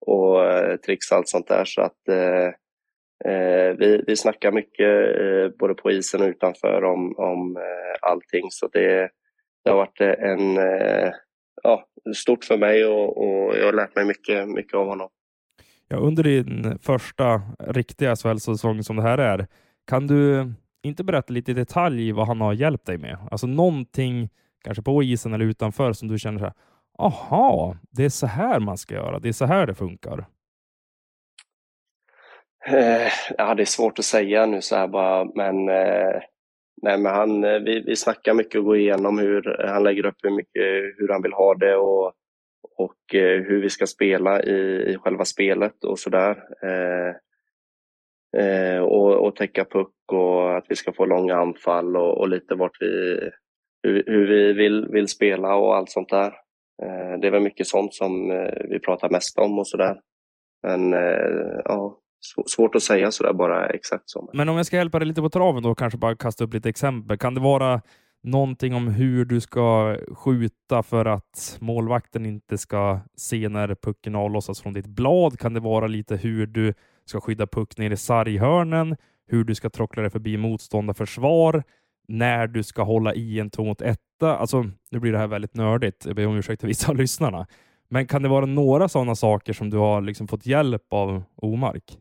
och 0.06 0.44
eh, 0.44 0.76
tricks 0.76 1.10
och 1.10 1.16
allt 1.16 1.28
sånt 1.28 1.48
där. 1.48 1.64
Så 1.64 1.82
att 1.82 2.08
eh, 2.08 3.76
vi, 3.78 4.04
vi 4.06 4.16
snackar 4.16 4.52
mycket 4.52 5.18
eh, 5.20 5.58
både 5.58 5.74
på 5.74 5.90
isen 5.90 6.22
och 6.22 6.28
utanför 6.28 6.84
om, 6.84 7.14
om 7.18 7.56
eh, 7.56 8.10
allting. 8.10 8.50
Så 8.50 8.68
det, 8.72 9.10
det 9.64 9.70
har 9.70 9.76
varit 9.76 10.00
en, 10.00 10.56
eh, 10.58 11.12
ja, 11.62 11.86
stort 12.14 12.44
för 12.44 12.56
mig 12.56 12.84
och, 12.84 13.18
och, 13.18 13.56
jag 13.56 13.64
har 13.64 13.72
lärt 13.72 13.96
mig 13.96 14.04
mycket, 14.04 14.48
mycket 14.48 14.74
av 14.74 14.86
honom. 14.86 15.08
Ja, 15.88 15.96
under 15.96 16.22
din 16.22 16.78
första 16.82 17.42
riktiga 17.58 18.16
SHL-säsong 18.16 18.82
som 18.82 18.96
det 18.96 19.02
här 19.02 19.18
är, 19.18 19.46
kan 19.86 20.06
du 20.06 20.52
inte 20.82 21.04
berätta 21.04 21.32
lite 21.32 21.50
i 21.50 21.54
detalj 21.54 22.12
vad 22.12 22.26
han 22.26 22.40
har 22.40 22.52
hjälpt 22.52 22.86
dig 22.86 22.98
med? 22.98 23.18
Alltså 23.30 23.46
någonting, 23.46 24.30
kanske 24.64 24.82
på 24.82 25.02
isen 25.02 25.34
eller 25.34 25.44
utanför, 25.44 25.92
som 25.92 26.08
du 26.08 26.18
känner 26.18 26.38
så 26.38 26.44
här, 26.44 26.54
aha, 26.98 27.76
det 27.90 28.04
är 28.04 28.08
så 28.08 28.26
här 28.26 28.60
man 28.60 28.78
ska 28.78 28.94
göra. 28.94 29.18
Det 29.18 29.28
är 29.28 29.32
så 29.32 29.44
här 29.44 29.66
det 29.66 29.74
funkar. 29.74 30.26
Eh, 32.66 33.12
ja, 33.38 33.54
det 33.54 33.62
är 33.62 33.66
svårt 33.66 33.98
att 33.98 34.04
säga 34.04 34.46
nu 34.46 34.62
så 34.62 34.76
här 34.76 34.88
bara, 34.88 35.24
men, 35.24 35.68
eh, 35.68 36.20
nej, 36.82 36.98
men 36.98 37.14
han, 37.14 37.44
eh, 37.44 37.58
vi, 37.58 37.80
vi 37.80 37.96
snackar 37.96 38.34
mycket 38.34 38.58
och 38.58 38.64
går 38.64 38.76
igenom 38.76 39.18
hur 39.18 39.60
eh, 39.60 39.70
han 39.70 39.82
lägger 39.84 40.06
upp 40.06 40.16
hur, 40.22 40.30
mycket, 40.30 40.94
hur 40.98 41.08
han 41.08 41.22
vill 41.22 41.32
ha 41.32 41.54
det 41.54 41.76
och, 41.76 42.12
och 42.76 43.14
eh, 43.14 43.42
hur 43.42 43.62
vi 43.62 43.70
ska 43.70 43.86
spela 43.86 44.42
i, 44.42 44.92
i 44.92 44.96
själva 44.96 45.24
spelet 45.24 45.84
och 45.84 45.98
sådär. 45.98 46.44
Eh, 46.62 47.14
eh, 48.42 48.80
och, 48.80 49.26
och 49.26 49.36
täcka 49.36 49.64
puck 49.64 50.12
och 50.12 50.56
att 50.56 50.64
vi 50.68 50.76
ska 50.76 50.92
få 50.92 51.06
långa 51.06 51.36
anfall 51.36 51.96
och, 51.96 52.18
och 52.18 52.28
lite 52.28 52.54
vart 52.54 52.76
vi, 52.80 53.20
hur, 53.82 54.02
hur 54.06 54.26
vi 54.26 54.52
vill, 54.52 54.88
vill 54.90 55.08
spela 55.08 55.56
och 55.56 55.76
allt 55.76 55.90
sånt 55.90 56.08
där. 56.08 56.34
Eh, 56.82 57.18
det 57.20 57.26
är 57.26 57.30
väl 57.30 57.42
mycket 57.42 57.66
sånt 57.66 57.94
som 57.94 58.28
vi 58.70 58.78
pratar 58.78 59.10
mest 59.10 59.38
om 59.38 59.58
och 59.58 59.68
sådär. 59.68 60.00
Men 60.62 60.94
eh, 60.94 61.60
ja, 61.64 61.98
svårt 62.46 62.74
att 62.74 62.82
säga 62.82 63.10
sådär 63.10 63.32
bara 63.32 63.66
exakt 63.66 64.10
så. 64.10 64.30
Men 64.32 64.48
om 64.48 64.56
jag 64.56 64.66
ska 64.66 64.76
hjälpa 64.76 64.98
dig 64.98 65.08
lite 65.08 65.20
på 65.20 65.30
traven 65.30 65.62
då, 65.62 65.74
kanske 65.74 65.98
bara 65.98 66.16
kasta 66.16 66.44
upp 66.44 66.54
lite 66.54 66.68
exempel. 66.68 67.18
Kan 67.18 67.34
det 67.34 67.40
vara 67.40 67.80
någonting 68.22 68.74
om 68.74 68.88
hur 68.88 69.24
du 69.24 69.40
ska 69.40 69.96
skjuta 70.14 70.82
för 70.82 71.04
att 71.04 71.56
målvakten 71.60 72.26
inte 72.26 72.58
ska 72.58 73.00
se 73.16 73.48
när 73.48 73.74
pucken 73.74 74.14
avlossas 74.14 74.60
från 74.60 74.72
ditt 74.72 74.86
blad? 74.86 75.38
Kan 75.38 75.54
det 75.54 75.60
vara 75.60 75.86
lite 75.86 76.16
hur 76.16 76.46
du 76.46 76.74
ska 77.04 77.20
skydda 77.20 77.46
puck 77.46 77.78
ner 77.78 77.90
i 77.90 77.96
sarghörnen? 77.96 78.96
Hur 79.26 79.44
du 79.44 79.54
ska 79.54 79.70
trockla 79.70 80.02
dig 80.02 80.10
förbi 80.10 80.36
motståndarförsvar? 80.36 81.62
När 82.08 82.46
du 82.46 82.62
ska 82.62 82.82
hålla 82.82 83.14
i 83.14 83.40
en 83.40 83.50
två 83.50 83.64
mot 83.64 83.82
etta? 83.82 84.00
alltså 84.22 84.64
nu 84.90 85.00
blir 85.00 85.12
det 85.12 85.18
här 85.18 85.26
väldigt 85.26 85.54
nördigt, 85.54 86.06
jag 86.06 86.16
ber 86.16 86.26
om 86.26 86.36
ursäkt 86.36 86.60
till 86.60 86.68
vissa 86.68 86.90
av 86.90 86.96
lyssnarna. 86.96 87.46
Men 87.88 88.06
kan 88.06 88.22
det 88.22 88.28
vara 88.28 88.46
några 88.46 88.88
sådana 88.88 89.14
saker 89.14 89.52
som 89.52 89.70
du 89.70 89.76
har 89.76 90.00
liksom 90.00 90.28
fått 90.28 90.46
hjälp 90.46 90.82
av 90.90 91.22
Omark? 91.36 91.98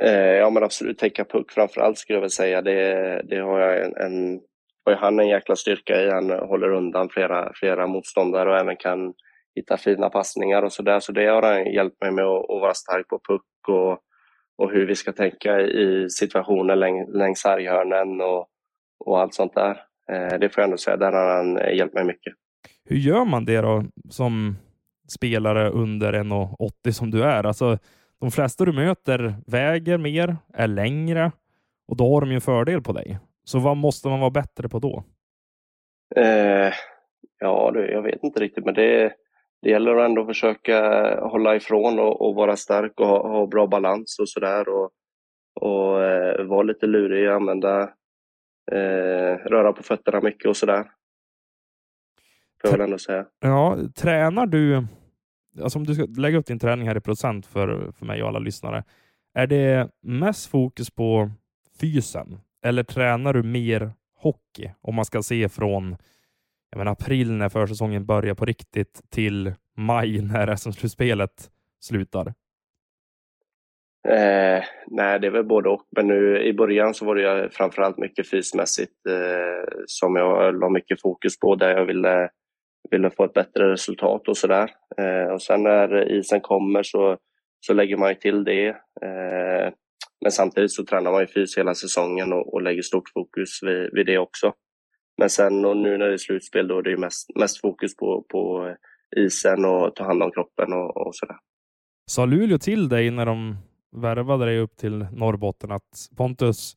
Eh, 0.00 0.34
ja 0.36 0.50
men 0.50 0.62
absolut, 0.64 0.98
täcka 0.98 1.24
puck 1.24 1.52
framförallt 1.52 1.98
skulle 1.98 2.16
jag 2.16 2.20
väl 2.20 2.30
säga. 2.30 2.62
Det, 2.62 3.22
det 3.24 3.38
har 3.38 3.60
jag 3.60 3.84
en, 3.84 3.96
en 3.96 4.40
har 4.84 4.94
han 4.94 5.20
en 5.20 5.28
jäkla 5.28 5.56
styrka 5.56 6.02
i. 6.02 6.10
Han 6.10 6.30
håller 6.30 6.72
undan 6.72 7.08
flera, 7.08 7.52
flera 7.54 7.86
motståndare 7.86 8.50
och 8.50 8.58
även 8.58 8.76
kan 8.76 9.14
hitta 9.54 9.76
fina 9.76 10.10
passningar 10.10 10.62
och 10.62 10.72
sådär. 10.72 11.00
Så 11.00 11.12
det 11.12 11.26
har 11.26 11.42
han 11.42 11.72
hjälpt 11.72 12.00
mig 12.00 12.12
med 12.12 12.24
att, 12.24 12.50
att 12.50 12.60
vara 12.60 12.74
stark 12.74 13.08
på 13.08 13.20
puck 13.28 13.68
och, 13.68 13.98
och 14.58 14.70
hur 14.70 14.86
vi 14.86 14.94
ska 14.94 15.12
tänka 15.12 15.60
i 15.60 16.10
situationer 16.10 16.76
läng, 16.76 17.12
längs 17.12 17.40
sarghörnen 17.40 18.20
och, 18.20 18.46
och 19.04 19.20
allt 19.20 19.34
sånt 19.34 19.54
där. 19.54 19.80
Eh, 20.12 20.38
det 20.38 20.48
får 20.48 20.60
jag 20.60 20.64
ändå 20.64 20.76
säga, 20.76 20.96
där 20.96 21.12
har 21.12 21.36
han 21.36 21.76
hjälpt 21.76 21.94
mig 21.94 22.04
mycket. 22.04 22.34
Hur 22.84 22.96
gör 22.96 23.24
man 23.24 23.44
det 23.44 23.60
då 23.60 23.84
som 24.10 24.56
spelare 25.08 25.70
under 25.70 26.12
1,80 26.12 26.92
som 26.92 27.10
du 27.10 27.22
är? 27.22 27.46
Alltså, 27.46 27.78
de 28.22 28.30
flesta 28.30 28.64
du 28.64 28.72
möter 28.72 29.34
väger 29.46 29.98
mer, 29.98 30.36
är 30.54 30.66
längre 30.66 31.32
och 31.88 31.96
då 31.96 32.14
har 32.14 32.20
de 32.20 32.30
ju 32.30 32.34
en 32.34 32.40
fördel 32.40 32.82
på 32.82 32.92
dig. 32.92 33.18
Så 33.44 33.58
vad 33.58 33.76
måste 33.76 34.08
man 34.08 34.20
vara 34.20 34.30
bättre 34.30 34.68
på 34.68 34.78
då? 34.78 35.04
Eh, 36.16 36.72
ja, 37.38 37.72
jag 37.74 38.02
vet 38.02 38.22
inte 38.22 38.40
riktigt, 38.40 38.64
men 38.64 38.74
det, 38.74 39.12
det 39.62 39.70
gäller 39.70 39.96
att 39.96 40.04
ändå 40.04 40.26
försöka 40.26 40.78
hålla 41.20 41.56
ifrån 41.56 41.98
och, 41.98 42.28
och 42.28 42.34
vara 42.34 42.56
stark 42.56 43.00
och 43.00 43.06
ha, 43.06 43.28
ha 43.28 43.46
bra 43.46 43.66
balans 43.66 44.18
och 44.18 44.28
sådär. 44.28 44.68
Och, 44.68 44.90
och 45.60 46.04
eh, 46.04 46.44
vara 46.44 46.62
lite 46.62 46.86
lurig, 46.86 47.28
använda, 47.28 47.82
eh, 48.72 49.36
röra 49.46 49.72
på 49.72 49.82
fötterna 49.82 50.20
mycket 50.20 50.46
och 50.48 50.56
sådär. 50.56 50.82
Får 52.60 52.70
jag 52.70 52.72
väl 52.72 52.80
ändå 52.80 52.98
säga. 52.98 53.26
Ja, 53.40 53.76
tränar 53.96 54.46
du, 54.46 54.86
alltså 55.60 55.78
om 55.78 55.86
du 55.86 55.94
ska 55.94 56.06
lägga 56.16 56.38
upp 56.38 56.46
din 56.46 56.58
träning 56.58 56.88
här 56.88 56.96
i 56.96 57.00
procent 57.00 57.46
för, 57.46 57.92
för 57.92 58.06
mig 58.06 58.22
och 58.22 58.28
alla 58.28 58.38
lyssnare, 58.38 58.84
är 59.34 59.46
det 59.46 59.88
mest 60.02 60.46
fokus 60.46 60.90
på 60.90 61.30
fysen 61.80 62.38
eller 62.64 62.82
tränar 62.82 63.32
du 63.32 63.42
mer 63.42 63.92
hockey? 64.16 64.70
Om 64.80 64.94
man 64.94 65.04
ska 65.04 65.22
se 65.22 65.48
från 65.48 65.96
jag 66.70 66.78
menar, 66.78 66.92
april 66.92 67.32
när 67.32 67.48
försäsongen 67.48 68.06
börjar 68.06 68.34
på 68.34 68.44
riktigt 68.44 69.00
till 69.10 69.52
maj 69.76 70.22
när 70.32 70.56
SM-slutspelet 70.56 71.50
slutar? 71.80 72.34
Eh, 74.08 74.62
nej, 74.86 75.20
det 75.20 75.26
är 75.26 75.30
väl 75.30 75.44
både 75.44 75.68
och. 75.68 75.82
Men 75.96 76.06
nu 76.06 76.42
i 76.42 76.52
början 76.52 76.94
så 76.94 77.04
var 77.04 77.14
det 77.14 77.48
framförallt 77.52 77.98
mycket 77.98 78.30
fysmässigt 78.30 79.06
eh, 79.06 79.72
som 79.86 80.16
jag 80.16 80.60
la 80.60 80.68
mycket 80.68 81.00
fokus 81.00 81.38
på 81.38 81.54
där 81.54 81.76
jag 81.76 81.84
ville, 81.84 82.30
vill 82.92 83.10
få 83.10 83.24
ett 83.24 83.32
bättre 83.32 83.72
resultat 83.72 84.28
och 84.28 84.36
sådär. 84.36 84.70
Eh, 84.98 85.32
och 85.34 85.42
sen 85.42 85.62
när 85.62 86.12
isen 86.12 86.40
kommer 86.40 86.82
så, 86.82 87.16
så 87.60 87.74
lägger 87.74 87.96
man 87.96 88.08
ju 88.08 88.14
till 88.14 88.44
det. 88.44 88.68
Eh, 89.02 89.72
men 90.20 90.32
samtidigt 90.32 90.72
så 90.72 90.84
tränar 90.84 91.12
man 91.12 91.20
ju 91.20 91.26
fys 91.26 91.58
hela 91.58 91.74
säsongen 91.74 92.32
och, 92.32 92.54
och 92.54 92.62
lägger 92.62 92.82
stort 92.82 93.08
fokus 93.14 93.62
vid, 93.62 93.90
vid, 93.92 94.06
det 94.06 94.18
också. 94.18 94.52
Men 95.18 95.30
sen 95.30 95.64
och 95.64 95.76
nu 95.76 95.98
när 95.98 96.06
det 96.06 96.12
är 96.12 96.16
slutspel 96.16 96.68
då 96.68 96.78
är 96.78 96.82
det 96.82 96.96
mest, 96.96 97.36
mest 97.38 97.60
fokus 97.60 97.96
på, 97.96 98.24
på 98.28 98.74
isen 99.16 99.64
och 99.64 99.96
ta 99.96 100.04
hand 100.04 100.22
om 100.22 100.30
kroppen 100.30 100.72
och, 100.72 101.06
och 101.06 101.14
sådär. 101.14 101.36
Sa 102.10 102.26
Luleå 102.26 102.58
till 102.58 102.88
dig 102.88 103.10
när 103.10 103.26
de 103.26 103.56
värvade 103.96 104.44
dig 104.44 104.58
upp 104.58 104.76
till 104.76 105.06
Norrbotten 105.12 105.72
att 105.72 106.08
Pontus, 106.16 106.76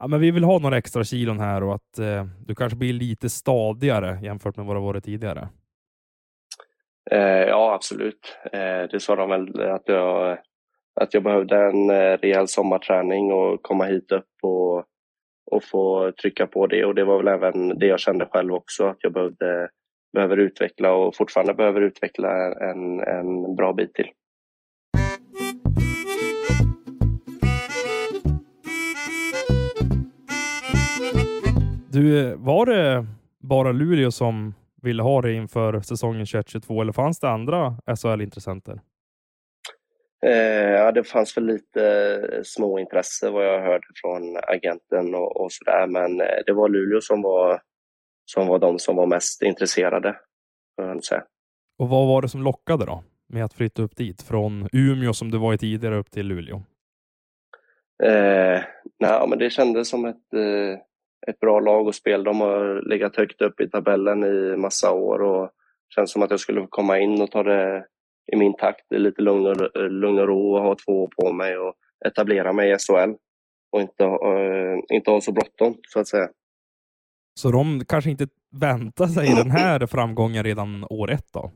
ja, 0.00 0.06
men 0.06 0.20
vi 0.20 0.30
vill 0.30 0.44
ha 0.44 0.58
några 0.58 0.78
extra 0.78 1.04
kilon 1.04 1.40
här 1.40 1.62
och 1.62 1.74
att 1.74 1.98
eh, 1.98 2.26
du 2.46 2.54
kanske 2.54 2.76
blir 2.76 2.92
lite 2.92 3.30
stadigare 3.30 4.18
jämfört 4.22 4.56
med 4.56 4.66
vad 4.66 4.76
du 4.76 4.80
varit 4.80 5.04
tidigare? 5.04 5.48
Eh, 7.10 7.48
ja, 7.48 7.74
absolut. 7.74 8.38
Eh, 8.52 8.82
det 8.90 9.00
sa 9.00 9.16
de 9.16 9.30
väl 9.30 9.60
eh, 9.60 9.74
att 9.74 9.82
jag, 9.88 10.38
att 11.00 11.14
jag 11.14 11.22
behövde 11.22 11.56
en 11.56 11.90
eh, 11.90 12.18
rejäl 12.18 12.48
sommarträning 12.48 13.32
och 13.32 13.62
komma 13.62 13.84
hit 13.84 14.12
upp 14.12 14.30
och, 14.42 14.84
och 15.50 15.64
få 15.64 16.12
trycka 16.12 16.46
på 16.46 16.66
det. 16.66 16.84
Och 16.84 16.94
det 16.94 17.04
var 17.04 17.16
väl 17.16 17.28
även 17.28 17.78
det 17.78 17.86
jag 17.86 18.00
kände 18.00 18.26
själv 18.26 18.54
också, 18.54 18.86
att 18.86 18.98
jag 19.00 19.12
behövde, 19.12 19.68
behöver 20.12 20.36
utveckla 20.36 20.92
och 20.92 21.16
fortfarande 21.16 21.54
behöver 21.54 21.80
utveckla 21.80 22.54
en, 22.70 23.00
en 23.00 23.56
bra 23.56 23.72
bit 23.72 23.94
till. 23.94 24.10
Du, 31.96 32.34
var 32.36 32.66
det 32.66 33.06
bara 33.38 33.72
Luleå 33.72 34.10
som 34.10 34.54
ville 34.82 35.02
ha 35.02 35.22
dig 35.22 35.34
inför 35.34 35.80
säsongen 35.80 36.26
2022 36.26 36.82
eller 36.82 36.92
fanns 36.92 37.20
det 37.20 37.28
andra 37.28 37.76
SHL-intressenter? 37.86 38.80
Eh, 40.26 40.70
ja, 40.70 40.92
det 40.92 41.04
fanns 41.04 41.36
väl 41.36 41.46
lite 41.46 42.20
småintresse 42.44 43.30
vad 43.30 43.46
jag 43.46 43.62
hörde 43.62 43.86
från 44.02 44.36
agenten 44.36 45.14
och, 45.14 45.40
och 45.40 45.52
sådär, 45.52 45.86
men 45.86 46.20
eh, 46.20 46.26
det 46.46 46.52
var 46.52 46.68
Luleå 46.68 47.00
som 47.00 47.22
var, 47.22 47.60
som 48.24 48.46
var 48.46 48.58
de 48.58 48.78
som 48.78 48.96
var 48.96 49.06
mest 49.06 49.42
intresserade. 49.42 50.16
Och 51.78 51.88
vad 51.88 52.08
var 52.08 52.22
det 52.22 52.28
som 52.28 52.42
lockade 52.42 52.84
då 52.84 53.02
med 53.28 53.44
att 53.44 53.54
flytta 53.54 53.82
upp 53.82 53.96
dit 53.96 54.22
från 54.22 54.68
Umeå 54.72 55.12
som 55.12 55.30
du 55.30 55.38
var 55.38 55.54
i 55.54 55.58
tidigare 55.58 55.96
upp 55.96 56.10
till 56.10 56.26
Luleå? 56.26 56.56
Eh, 58.02 58.62
nej, 58.98 59.28
men 59.28 59.38
det 59.38 59.50
kändes 59.50 59.88
som 59.88 60.04
ett, 60.04 60.34
eh, 60.34 60.78
ett 61.30 61.40
bra 61.40 61.60
lag 61.60 61.88
att 61.88 61.94
spela. 61.94 62.24
De 62.24 62.40
har 62.40 62.88
legat 62.88 63.16
högt 63.16 63.42
upp 63.42 63.60
i 63.60 63.70
tabellen 63.70 64.24
i 64.24 64.56
massa 64.56 64.92
år 64.92 65.22
och 65.22 65.50
känns 65.94 66.12
som 66.12 66.22
att 66.22 66.30
jag 66.30 66.40
skulle 66.40 66.66
komma 66.70 66.98
in 66.98 67.22
och 67.22 67.30
ta 67.30 67.42
det 67.42 67.86
i 68.32 68.36
min 68.36 68.56
takt, 68.56 68.92
i 68.92 68.98
lite 68.98 69.22
lugn 69.22 69.46
och, 69.46 69.90
lugn 69.90 70.18
och 70.18 70.26
ro 70.26 70.54
och 70.54 70.62
ha 70.62 70.76
två 70.86 71.04
år 71.04 71.10
på 71.16 71.32
mig 71.32 71.58
och 71.58 71.74
etablera 72.06 72.52
mig 72.52 72.70
i 72.70 72.76
SHL 72.78 73.14
och 73.72 73.80
inte, 73.80 74.04
uh, 74.04 74.78
inte 74.88 75.10
ha 75.10 75.20
så 75.20 75.32
bråttom 75.32 75.74
så 75.88 76.00
att 76.00 76.08
säga. 76.08 76.28
Så 77.40 77.50
de 77.50 77.84
kanske 77.88 78.10
inte 78.10 78.26
väntar 78.60 79.06
sig 79.06 79.34
den 79.34 79.50
här 79.50 79.86
framgången 79.86 80.44
redan 80.44 80.84
år 80.90 81.10
ett 81.10 81.32
då? 81.32 81.52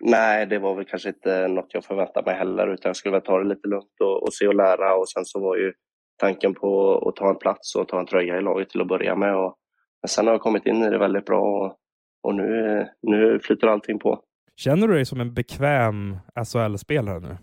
Nej, 0.00 0.46
det 0.46 0.58
var 0.58 0.74
väl 0.74 0.84
kanske 0.84 1.08
inte 1.08 1.48
något 1.48 1.74
jag 1.74 1.84
förväntade 1.84 2.26
mig 2.26 2.34
heller, 2.34 2.72
utan 2.72 2.88
jag 2.88 2.96
skulle 2.96 3.12
väl 3.12 3.22
ta 3.22 3.38
det 3.38 3.48
lite 3.48 3.68
lugnt 3.68 4.00
och, 4.00 4.22
och 4.22 4.34
se 4.34 4.46
och 4.46 4.54
lära 4.54 4.94
och 4.94 5.08
sen 5.08 5.24
så 5.24 5.40
var 5.40 5.56
ju 5.56 5.72
tanken 6.16 6.54
på 6.54 6.98
att 7.08 7.16
ta 7.16 7.30
en 7.30 7.38
plats 7.38 7.74
och 7.74 7.88
ta 7.88 8.00
en 8.00 8.06
tröja 8.06 8.38
i 8.38 8.42
laget 8.42 8.70
till 8.70 8.80
att 8.80 8.88
börja 8.88 9.16
med. 9.16 9.36
Och, 9.36 9.56
men 10.02 10.08
sen 10.08 10.26
har 10.26 10.34
jag 10.34 10.40
kommit 10.40 10.66
in 10.66 10.82
i 10.82 10.90
det 10.90 10.98
väldigt 10.98 11.26
bra 11.26 11.40
och, 11.40 11.76
och 12.22 12.34
nu, 12.34 12.86
nu 13.02 13.40
flyter 13.42 13.66
allting 13.66 13.98
på. 13.98 14.22
Känner 14.56 14.88
du 14.88 14.94
dig 14.94 15.04
som 15.04 15.20
en 15.20 15.34
bekväm 15.34 16.16
SHL-spelare 16.46 17.20
nu? 17.20 17.36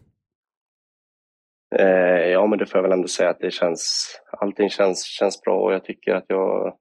Eh, 1.76 2.28
ja, 2.32 2.48
men 2.48 2.60
det 2.60 2.66
får 2.66 2.78
jag 2.78 2.84
väl 2.84 2.92
ändå 2.92 3.08
säga 3.08 3.30
att 3.30 3.40
det 3.40 3.52
känns, 3.52 4.14
allting 4.32 4.70
känns, 4.70 5.04
känns 5.04 5.42
bra 5.42 5.60
och 5.60 5.74
jag 5.74 5.84
tycker 5.84 6.16
att 6.16 6.26
jag, 6.28 6.76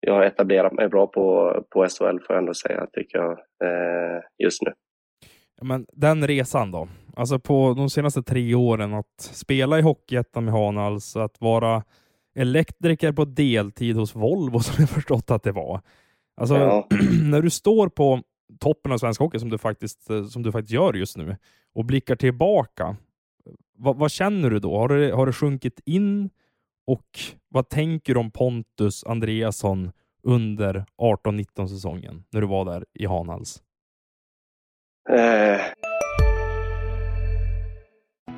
jag 0.00 0.14
har 0.14 0.22
etablerat 0.22 0.72
mig 0.72 0.88
bra 0.88 1.06
på, 1.06 1.54
på 1.70 1.88
SHL 1.88 2.18
får 2.26 2.26
jag 2.28 2.38
ändå 2.38 2.54
säga, 2.54 2.86
tycker 2.92 3.18
jag, 3.18 3.32
eh, 3.64 4.22
just 4.38 4.62
nu. 4.62 4.72
Men 5.62 5.86
den 5.92 6.26
resan 6.26 6.70
då? 6.70 6.88
Alltså 7.18 7.38
på 7.38 7.74
de 7.74 7.90
senaste 7.90 8.22
tre 8.22 8.54
åren 8.54 8.94
att 8.94 9.20
spela 9.20 9.78
i 9.78 9.82
Hockeyettan 9.82 10.44
med 10.44 10.54
Hanals, 10.54 11.16
att 11.16 11.40
vara 11.40 11.84
elektriker 12.34 13.12
på 13.12 13.24
deltid 13.24 13.96
hos 13.96 14.14
Volvo 14.14 14.60
som 14.60 14.74
jag 14.78 14.90
förstått 14.90 15.30
att 15.30 15.42
det 15.42 15.52
var. 15.52 15.80
Alltså, 16.36 16.56
ja. 16.56 16.86
när 17.22 17.42
du 17.42 17.50
står 17.50 17.88
på 17.88 18.22
toppen 18.58 18.92
av 18.92 18.98
svensk 18.98 19.20
hockey 19.20 19.38
som 19.38 19.50
du 19.50 19.58
faktiskt, 19.58 20.02
som 20.30 20.42
du 20.42 20.52
faktiskt 20.52 20.72
gör 20.72 20.94
just 20.94 21.16
nu 21.16 21.36
och 21.74 21.84
blickar 21.84 22.16
tillbaka, 22.16 22.96
vad, 23.78 23.96
vad 23.96 24.10
känner 24.10 24.50
du 24.50 24.58
då? 24.58 24.78
Har 24.78 24.88
det, 24.88 25.12
har 25.12 25.26
det 25.26 25.32
sjunkit 25.32 25.80
in? 25.84 26.30
Och 26.86 27.20
vad 27.48 27.68
tänker 27.68 28.14
du 28.14 28.20
om 28.20 28.30
Pontus 28.30 29.04
Andreasson 29.04 29.92
under 30.22 30.84
18-19 30.98 31.66
säsongen 31.66 32.24
när 32.30 32.40
du 32.40 32.46
var 32.46 32.64
där 32.64 32.86
i 32.94 33.06
Hanhals? 33.06 33.62
Eh. 35.10 35.60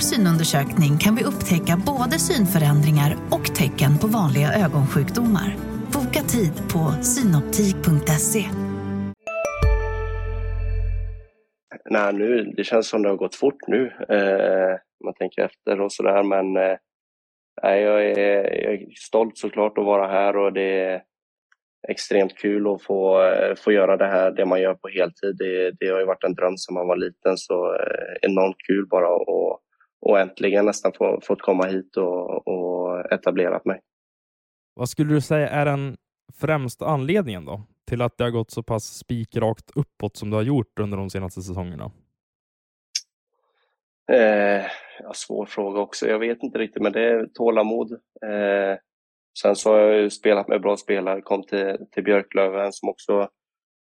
Vår 0.00 0.04
synundersökning 0.04 0.98
kan 0.98 1.14
vi 1.16 1.24
upptäcka 1.24 1.82
både 1.86 2.18
synförändringar 2.18 3.16
och 3.30 3.44
tecken 3.60 3.98
på 4.00 4.06
vanliga 4.06 4.48
ögonsjukdomar. 4.64 5.56
Boka 5.94 6.22
tid 6.34 6.54
på 6.72 7.02
synoptik.se. 7.02 8.44
Nej, 11.90 12.12
nu, 12.12 12.44
det 12.56 12.64
känns 12.64 12.88
som 12.88 13.02
det 13.02 13.08
har 13.08 13.16
gått 13.16 13.34
fort 13.34 13.66
nu. 13.66 13.92
Eh, 14.08 14.74
man 15.04 15.14
tänker 15.14 15.44
efter 15.44 15.80
och 15.80 15.92
sådär. 15.92 16.22
Men 16.22 16.56
eh, 16.56 16.76
jag, 17.62 18.04
är, 18.04 18.64
jag 18.64 18.74
är 18.74 18.86
stolt 18.96 19.38
såklart 19.38 19.78
att 19.78 19.84
vara 19.84 20.06
här 20.06 20.36
och 20.36 20.52
det 20.52 20.80
är 20.80 21.02
extremt 21.88 22.38
kul 22.38 22.74
att 22.74 22.82
få, 22.82 23.22
eh, 23.24 23.54
få 23.54 23.72
göra 23.72 23.96
det 23.96 24.06
här, 24.06 24.30
det 24.30 24.46
man 24.46 24.60
gör 24.60 24.74
på 24.74 24.88
heltid. 24.88 25.36
Det, 25.38 25.70
det 25.80 25.88
har 25.88 26.00
ju 26.00 26.06
varit 26.06 26.24
en 26.24 26.34
dröm 26.34 26.56
sedan 26.56 26.74
man 26.74 26.88
var 26.88 26.96
liten 26.96 27.36
så 27.36 27.74
eh, 27.74 28.30
enormt 28.30 28.56
kul 28.66 28.86
bara 28.86 29.06
att 29.06 29.60
och 30.00 30.20
äntligen 30.20 30.66
nästan 30.66 30.92
få, 30.92 31.20
fått 31.22 31.42
komma 31.42 31.66
hit 31.66 31.96
och, 31.96 32.48
och 32.48 33.12
etablerat 33.12 33.64
mig. 33.64 33.80
Vad 34.74 34.88
skulle 34.88 35.14
du 35.14 35.20
säga 35.20 35.48
är 35.48 35.64
den 35.64 35.96
främsta 36.40 36.86
anledningen 36.86 37.44
då 37.44 37.62
till 37.86 38.02
att 38.02 38.18
det 38.18 38.24
har 38.24 38.30
gått 38.30 38.50
så 38.50 38.62
pass 38.62 38.84
spikrakt 38.84 39.70
uppåt 39.74 40.16
som 40.16 40.30
det 40.30 40.36
har 40.36 40.42
gjort 40.42 40.78
under 40.80 40.98
de 40.98 41.10
senaste 41.10 41.42
säsongerna? 41.42 41.90
Eh, 44.12 44.64
ja, 45.02 45.12
svår 45.14 45.46
fråga 45.46 45.80
också. 45.80 46.08
Jag 46.08 46.18
vet 46.18 46.42
inte 46.42 46.58
riktigt, 46.58 46.82
men 46.82 46.92
det 46.92 47.04
är 47.04 47.26
tålamod. 47.26 47.92
Eh, 48.26 48.78
sen 49.42 49.56
så 49.56 49.72
har 49.72 49.78
jag 49.78 49.96
ju 49.96 50.10
spelat 50.10 50.48
med 50.48 50.60
bra 50.60 50.76
spelare, 50.76 51.20
kom 51.20 51.42
till, 51.42 51.76
till 51.90 52.04
Björklöven 52.04 52.72
som 52.72 52.88
också 52.88 53.28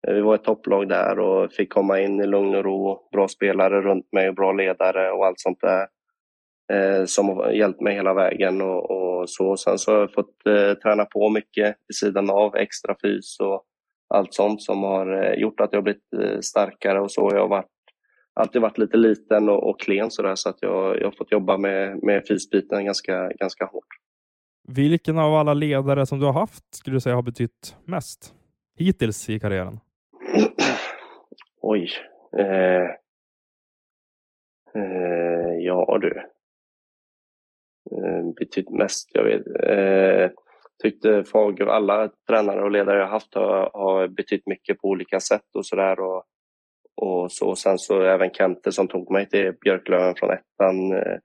vi 0.07 0.21
var 0.21 0.35
ett 0.35 0.43
topplag 0.43 0.89
där 0.89 1.19
och 1.19 1.51
fick 1.51 1.73
komma 1.73 1.99
in 1.99 2.19
i 2.21 2.27
lugn 2.27 2.55
och 2.55 2.63
ro. 2.63 3.09
Bra 3.11 3.27
spelare 3.27 3.81
runt 3.81 4.11
mig 4.11 4.29
och 4.29 4.35
bra 4.35 4.51
ledare 4.51 5.11
och 5.11 5.25
allt 5.25 5.39
sånt 5.39 5.61
där. 5.61 5.87
Eh, 6.71 7.05
som 7.05 7.29
har 7.29 7.51
hjälpt 7.51 7.81
mig 7.81 7.95
hela 7.95 8.13
vägen 8.13 8.61
och, 8.61 8.91
och 8.91 9.29
så. 9.29 9.57
Sen 9.57 9.77
så 9.77 9.91
har 9.91 9.99
jag 9.99 10.13
fått 10.13 10.45
eh, 10.45 10.73
träna 10.73 11.05
på 11.05 11.29
mycket 11.29 11.75
vid 11.87 11.95
sidan 11.95 12.29
av, 12.29 12.55
extra 12.55 12.95
fys 13.01 13.39
och 13.39 13.63
allt 14.07 14.33
sånt 14.33 14.61
som 14.61 14.83
har 14.83 15.23
eh, 15.23 15.33
gjort 15.33 15.59
att 15.59 15.73
jag 15.73 15.83
blivit 15.83 16.13
eh, 16.13 16.39
starkare 16.39 17.01
och 17.01 17.11
så. 17.11 17.29
Jag 17.33 17.41
har 17.41 17.47
varit, 17.47 17.65
alltid 18.33 18.61
varit 18.61 18.77
lite 18.77 18.97
liten 18.97 19.49
och, 19.49 19.69
och 19.69 19.79
klen 19.79 20.11
sådär 20.11 20.35
så 20.35 20.49
att 20.49 20.57
jag, 20.59 20.99
jag 20.99 21.05
har 21.05 21.11
fått 21.11 21.31
jobba 21.31 21.57
med, 21.57 22.03
med 22.03 22.27
fysbiten 22.27 22.85
ganska, 22.85 23.31
ganska 23.39 23.65
hårt. 23.65 23.87
Vilken 24.67 25.17
av 25.17 25.35
alla 25.35 25.53
ledare 25.53 26.05
som 26.05 26.19
du 26.19 26.25
har 26.25 26.33
haft 26.33 26.75
skulle 26.75 26.95
du 26.95 27.01
säga 27.01 27.15
har 27.15 27.21
betytt 27.21 27.75
mest 27.85 28.33
hittills 28.77 29.29
i 29.29 29.39
karriären? 29.39 29.79
Oj. 31.61 31.89
Eh, 32.37 32.85
eh, 34.75 35.57
ja 35.59 35.97
du. 36.01 36.21
Eh, 37.91 38.33
betytt 38.39 38.69
mest, 38.69 39.09
jag 39.13 39.23
vet. 39.23 39.47
Eh, 39.63 40.31
tyckte 40.83 41.23
Fager, 41.23 41.65
alla 41.65 42.09
tränare 42.29 42.63
och 42.63 42.71
ledare 42.71 42.99
jag 42.99 43.07
haft 43.07 43.35
har, 43.35 43.69
har 43.73 44.07
betytt 44.07 44.47
mycket 44.47 44.81
på 44.81 44.87
olika 44.87 45.19
sätt 45.19 45.55
och 45.55 45.65
sådär. 45.65 45.99
Och, 45.99 46.23
och 46.95 47.31
så. 47.31 47.55
Sen 47.55 47.77
så 47.77 48.01
även 48.01 48.33
Kente 48.33 48.71
som 48.71 48.87
tog 48.87 49.11
mig 49.11 49.29
till 49.29 49.53
Björklöven 49.61 50.15
från 50.15 50.29
ettan 50.31 50.91
eh, 50.91 51.17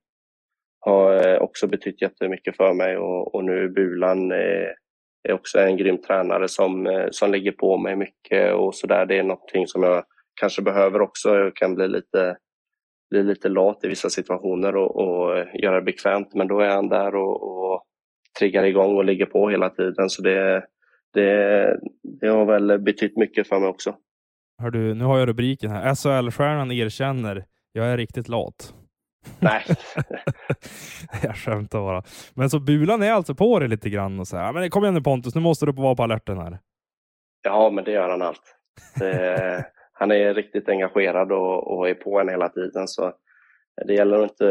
har 0.80 1.28
eh, 1.28 1.38
också 1.38 1.66
betytt 1.66 2.02
jättemycket 2.02 2.56
för 2.56 2.72
mig 2.72 2.96
och, 2.96 3.34
och 3.34 3.44
nu 3.44 3.68
Bulan 3.68 4.32
eh, 4.32 4.68
är 5.28 5.32
också 5.32 5.58
en 5.58 5.76
grym 5.76 5.98
tränare 5.98 6.48
som, 6.48 6.86
eh, 6.86 7.06
som 7.10 7.30
lägger 7.30 7.52
på 7.52 7.78
mig 7.78 7.96
mycket 7.96 8.54
och 8.54 8.74
sådär. 8.74 9.06
Det 9.06 9.18
är 9.18 9.22
någonting 9.22 9.66
som 9.66 9.82
jag 9.82 10.04
kanske 10.40 10.62
behöver 10.62 11.00
också. 11.00 11.28
Jag 11.28 11.56
kan 11.56 11.74
bli 11.74 11.88
lite, 11.88 12.36
bli 13.10 13.22
lite 13.22 13.48
lat 13.48 13.84
i 13.84 13.88
vissa 13.88 14.10
situationer 14.10 14.76
och, 14.76 14.96
och 14.96 15.44
göra 15.54 15.74
det 15.74 15.82
bekvämt 15.82 16.34
men 16.34 16.48
då 16.48 16.60
är 16.60 16.68
han 16.68 16.88
där 16.88 17.14
och, 17.14 17.42
och 17.42 17.82
triggar 18.38 18.64
igång 18.64 18.96
och 18.96 19.04
ligger 19.04 19.26
på 19.26 19.50
hela 19.50 19.70
tiden. 19.70 20.10
Så 20.10 20.22
det, 20.22 20.66
det, 21.14 21.80
det 22.20 22.28
har 22.28 22.44
väl 22.44 22.78
betytt 22.78 23.16
mycket 23.16 23.48
för 23.48 23.60
mig 23.60 23.68
också. 23.68 23.94
Hör 24.62 24.70
du, 24.70 24.94
nu 24.94 25.04
har 25.04 25.18
jag 25.18 25.28
rubriken 25.28 25.70
här. 25.70 25.94
SHL-stjärnan 25.94 26.72
erkänner, 26.72 27.44
jag 27.72 27.86
är 27.86 27.96
riktigt 27.96 28.28
lat. 28.28 28.74
Nej. 29.40 29.64
jag 31.22 31.36
skämtar 31.36 31.78
bara. 31.78 32.02
Men 32.34 32.50
så 32.50 32.60
Bulan 32.60 33.02
är 33.02 33.12
alltså 33.12 33.34
på 33.34 33.58
det 33.58 33.68
lite 33.68 33.90
grann 33.90 34.20
och 34.20 34.28
säger, 34.28 34.52
men 34.52 34.70
kom 34.70 34.82
igen 34.82 34.94
nu 34.94 35.00
Pontus, 35.00 35.34
nu 35.34 35.40
måste 35.40 35.66
du 35.66 35.72
vara 35.72 35.94
på 35.94 36.02
alerten 36.02 36.38
här. 36.38 36.58
Ja, 37.42 37.70
men 37.70 37.84
det 37.84 37.92
gör 37.92 38.08
han 38.08 38.22
allt. 38.22 38.56
Det, 38.98 39.64
han 39.98 40.10
är 40.10 40.34
riktigt 40.34 40.68
engagerad 40.68 41.32
och, 41.32 41.76
och, 41.76 41.88
är 41.88 41.94
på 41.94 42.20
en 42.20 42.28
hela 42.28 42.48
tiden. 42.48 42.88
Så 42.88 43.12
det 43.86 43.94
gäller, 43.94 44.22
inte, 44.22 44.44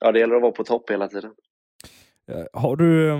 ja, 0.00 0.12
det 0.12 0.18
gäller 0.18 0.36
att 0.36 0.42
vara 0.42 0.52
på 0.52 0.64
topp 0.64 0.90
hela 0.90 1.08
tiden. 1.08 1.30
Eh, 2.30 2.60
har 2.60 2.76
du, 2.76 3.10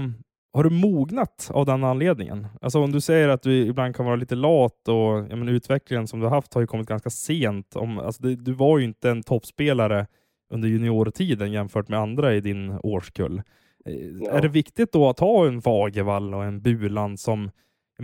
har 0.52 0.64
du 0.64 0.70
mognat 0.70 1.50
av 1.52 1.66
den 1.66 1.84
anledningen? 1.84 2.46
Alltså 2.60 2.78
om 2.78 2.92
du 2.92 3.00
säger 3.00 3.28
att 3.28 3.42
du 3.42 3.52
ibland 3.52 3.96
kan 3.96 4.06
vara 4.06 4.16
lite 4.16 4.34
lat 4.34 4.88
och 4.88 5.26
ja, 5.30 5.36
men 5.36 5.48
utvecklingen 5.48 6.06
som 6.06 6.20
du 6.20 6.26
har 6.26 6.34
haft 6.34 6.54
har 6.54 6.60
ju 6.60 6.66
kommit 6.66 6.88
ganska 6.88 7.10
sent. 7.10 7.76
Om, 7.76 7.98
alltså 7.98 8.22
det, 8.22 8.36
du 8.36 8.52
var 8.52 8.78
ju 8.78 8.84
inte 8.84 9.10
en 9.10 9.22
toppspelare 9.22 10.06
under 10.52 10.68
juniortiden 10.68 11.52
jämfört 11.52 11.88
med 11.88 11.98
andra 11.98 12.34
i 12.34 12.40
din 12.40 12.78
årskull. 12.82 13.42
Eh, 13.86 13.94
ja. 13.94 14.30
Är 14.30 14.42
det 14.42 14.48
viktigt 14.48 14.92
då 14.92 15.08
att 15.08 15.20
ha 15.20 15.46
en 15.46 15.62
Fagervall 15.62 16.34
och 16.34 16.44
en 16.44 16.62
Buland 16.62 17.20
som 17.20 17.50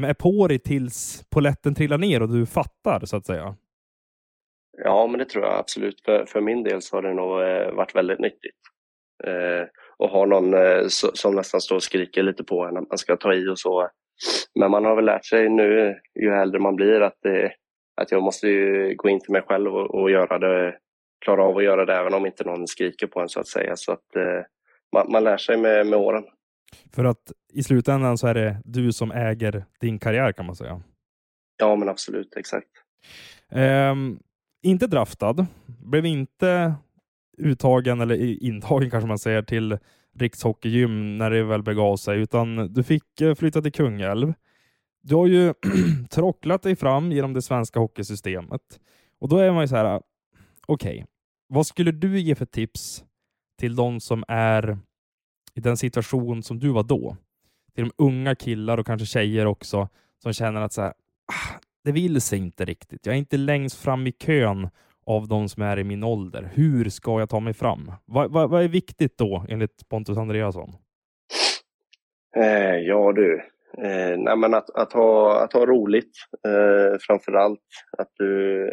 är 0.04 0.14
på 0.14 0.48
dig 0.48 0.58
tills 0.58 1.24
poletten 1.30 1.74
trillar 1.74 1.98
ner 1.98 2.22
och 2.22 2.28
du 2.28 2.46
fattar 2.46 3.00
så 3.04 3.16
att 3.16 3.26
säga? 3.26 3.56
Ja, 4.84 5.06
men 5.06 5.18
det 5.18 5.24
tror 5.24 5.44
jag 5.44 5.58
absolut. 5.58 6.00
För, 6.04 6.26
för 6.26 6.40
min 6.40 6.62
del 6.62 6.82
så 6.82 6.96
har 6.96 7.02
det 7.02 7.14
nog 7.14 7.42
eh, 7.42 7.74
varit 7.74 7.94
väldigt 7.94 8.18
nyttigt. 8.18 8.56
Eh, 9.24 9.68
och 9.96 10.08
ha 10.08 10.26
någon 10.26 10.54
eh, 10.54 10.86
so, 10.88 11.08
som 11.14 11.34
nästan 11.34 11.60
står 11.60 11.76
och 11.76 11.82
skriker 11.82 12.22
lite 12.22 12.44
på 12.44 12.64
en 12.64 12.76
att 12.76 12.88
man 12.88 12.98
ska 12.98 13.16
ta 13.16 13.34
i 13.34 13.48
och 13.48 13.58
så. 13.58 13.88
Men 14.60 14.70
man 14.70 14.84
har 14.84 14.96
väl 14.96 15.04
lärt 15.04 15.24
sig 15.24 15.48
nu, 15.48 15.94
ju 16.20 16.32
äldre 16.32 16.60
man 16.60 16.76
blir, 16.76 17.00
att, 17.00 17.18
att 18.00 18.10
jag 18.10 18.22
måste 18.22 18.48
gå 18.94 19.08
in 19.08 19.20
till 19.20 19.32
mig 19.32 19.42
själv 19.42 19.76
och, 19.76 19.94
och 19.94 20.10
göra 20.10 20.38
det 20.38 20.78
klara 21.26 21.44
av 21.44 21.56
att 21.56 21.64
göra 21.64 21.84
det 21.84 21.94
även 21.94 22.14
om 22.14 22.26
inte 22.26 22.44
någon 22.44 22.66
skriker 22.66 23.06
på 23.06 23.20
en 23.20 23.28
så 23.28 23.40
att 23.40 23.48
säga. 23.48 23.76
Så 23.76 23.92
att 23.92 24.16
eh, 24.16 24.42
man, 24.92 25.12
man, 25.12 25.24
lär 25.24 25.36
sig 25.36 25.56
med, 25.56 25.86
med 25.86 25.98
åren. 25.98 26.24
För 26.92 27.04
att 27.04 27.32
i 27.52 27.62
slutändan 27.62 28.18
så 28.18 28.26
är 28.26 28.34
det 28.34 28.62
du 28.64 28.92
som 28.92 29.12
äger 29.12 29.64
din 29.80 29.98
karriär 29.98 30.32
kan 30.32 30.46
man 30.46 30.56
säga. 30.56 30.82
Ja, 31.58 31.76
men 31.76 31.88
absolut, 31.88 32.36
exakt. 32.36 32.68
Um, 33.50 34.18
inte 34.62 34.86
draftad, 34.86 35.46
blev 35.66 36.06
inte 36.06 36.74
uttagen 37.38 38.00
eller 38.00 38.42
intagen 38.42 38.90
kanske 38.90 39.08
man 39.08 39.18
säger 39.18 39.42
till 39.42 39.78
rikshockeygym 40.18 41.18
när 41.18 41.30
det 41.30 41.44
väl 41.44 41.62
begav 41.62 41.96
sig, 41.96 42.20
utan 42.20 42.72
du 42.72 42.82
fick 42.82 43.20
eh, 43.20 43.34
flytta 43.34 43.62
till 43.62 43.72
Kungälv. 43.72 44.32
Du 45.02 45.14
har 45.14 45.26
ju 45.26 45.54
trocklat 46.10 46.62
dig 46.62 46.76
fram 46.76 47.12
genom 47.12 47.32
det 47.32 47.42
svenska 47.42 47.80
hockeysystemet 47.80 48.80
och 49.18 49.28
då 49.28 49.38
är 49.38 49.52
man 49.52 49.62
ju 49.62 49.68
så 49.68 49.76
här, 49.76 50.02
okej, 50.66 50.94
okay. 50.94 51.04
vad 51.48 51.66
skulle 51.66 51.92
du 51.92 52.20
ge 52.20 52.34
för 52.34 52.46
tips 52.46 53.04
till 53.58 53.76
de 53.76 54.00
som 54.00 54.24
är 54.28 54.78
i 55.56 55.60
den 55.60 55.76
situation 55.76 56.42
som 56.42 56.58
du 56.58 56.68
var 56.68 56.82
då? 56.82 57.16
Till 57.74 57.84
de 57.84 58.04
unga 58.04 58.34
killar 58.34 58.78
och 58.78 58.86
kanske 58.86 59.06
tjejer 59.06 59.46
också 59.46 59.88
som 60.22 60.32
känner 60.32 60.60
att 60.60 60.72
så 60.72 60.82
här, 60.82 60.92
ah, 61.26 61.60
det 61.84 61.92
vill 61.92 62.20
sig 62.20 62.38
inte 62.38 62.64
riktigt. 62.64 63.06
Jag 63.06 63.14
är 63.14 63.18
inte 63.18 63.36
längst 63.36 63.78
fram 63.82 64.06
i 64.06 64.12
kön 64.12 64.68
av 65.06 65.28
de 65.28 65.48
som 65.48 65.62
är 65.62 65.78
i 65.78 65.84
min 65.84 66.04
ålder. 66.04 66.50
Hur 66.54 66.88
ska 66.88 67.20
jag 67.20 67.28
ta 67.28 67.40
mig 67.40 67.54
fram? 67.54 67.92
Vad, 68.04 68.32
vad, 68.32 68.50
vad 68.50 68.64
är 68.64 68.68
viktigt 68.68 69.18
då 69.18 69.44
enligt 69.48 69.88
Pontus 69.88 70.18
Andreasson? 70.18 70.72
Eh, 72.36 72.76
ja 72.76 73.12
du, 73.12 73.34
eh, 73.78 74.18
nej, 74.18 74.36
men 74.36 74.54
att, 74.54 74.70
att, 74.70 74.92
ha, 74.92 75.40
att 75.44 75.52
ha 75.52 75.66
roligt 75.66 76.12
eh, 76.46 76.98
framför 77.00 77.32
allt. 77.32 77.60
Att 77.98 78.10
du 78.18 78.70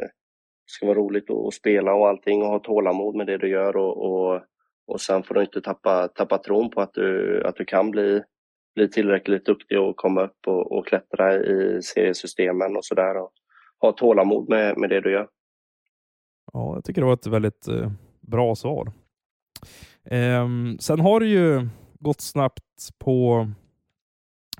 ska 0.65 0.85
vara 0.85 0.97
roligt 0.97 1.29
att 1.29 1.53
spela 1.53 1.93
och 1.93 2.07
allting 2.07 2.41
och 2.41 2.47
ha 2.47 2.59
tålamod 2.59 3.15
med 3.15 3.27
det 3.27 3.37
du 3.37 3.49
gör 3.49 3.77
och, 3.77 3.97
och, 3.97 4.41
och 4.87 5.01
sen 5.01 5.23
får 5.23 5.35
du 5.35 5.41
inte 5.41 5.61
tappa, 5.61 6.07
tappa 6.07 6.37
tron 6.37 6.69
på 6.69 6.81
att 6.81 6.93
du, 6.93 7.43
att 7.45 7.55
du 7.55 7.65
kan 7.65 7.91
bli, 7.91 8.21
bli 8.75 8.89
tillräckligt 8.89 9.45
duktig 9.45 9.79
och 9.79 9.95
komma 9.95 10.23
upp 10.23 10.47
och, 10.47 10.71
och 10.71 10.87
klättra 10.87 11.35
i 11.35 11.81
seriesystemen 11.83 12.77
och 12.77 12.85
sådär. 12.85 13.15
Ha 13.79 13.91
tålamod 13.91 14.49
med, 14.49 14.77
med 14.77 14.89
det 14.89 15.01
du 15.01 15.11
gör. 15.11 15.27
Ja, 16.53 16.75
jag 16.75 16.83
tycker 16.83 17.01
det 17.01 17.07
var 17.07 17.13
ett 17.13 17.27
väldigt 17.27 17.67
eh, 17.67 17.91
bra 18.21 18.55
svar. 18.55 18.91
Eh, 20.03 20.47
sen 20.79 20.99
har 20.99 21.19
det 21.19 21.27
ju 21.27 21.67
gått 21.99 22.21
snabbt 22.21 22.89
på 22.99 23.47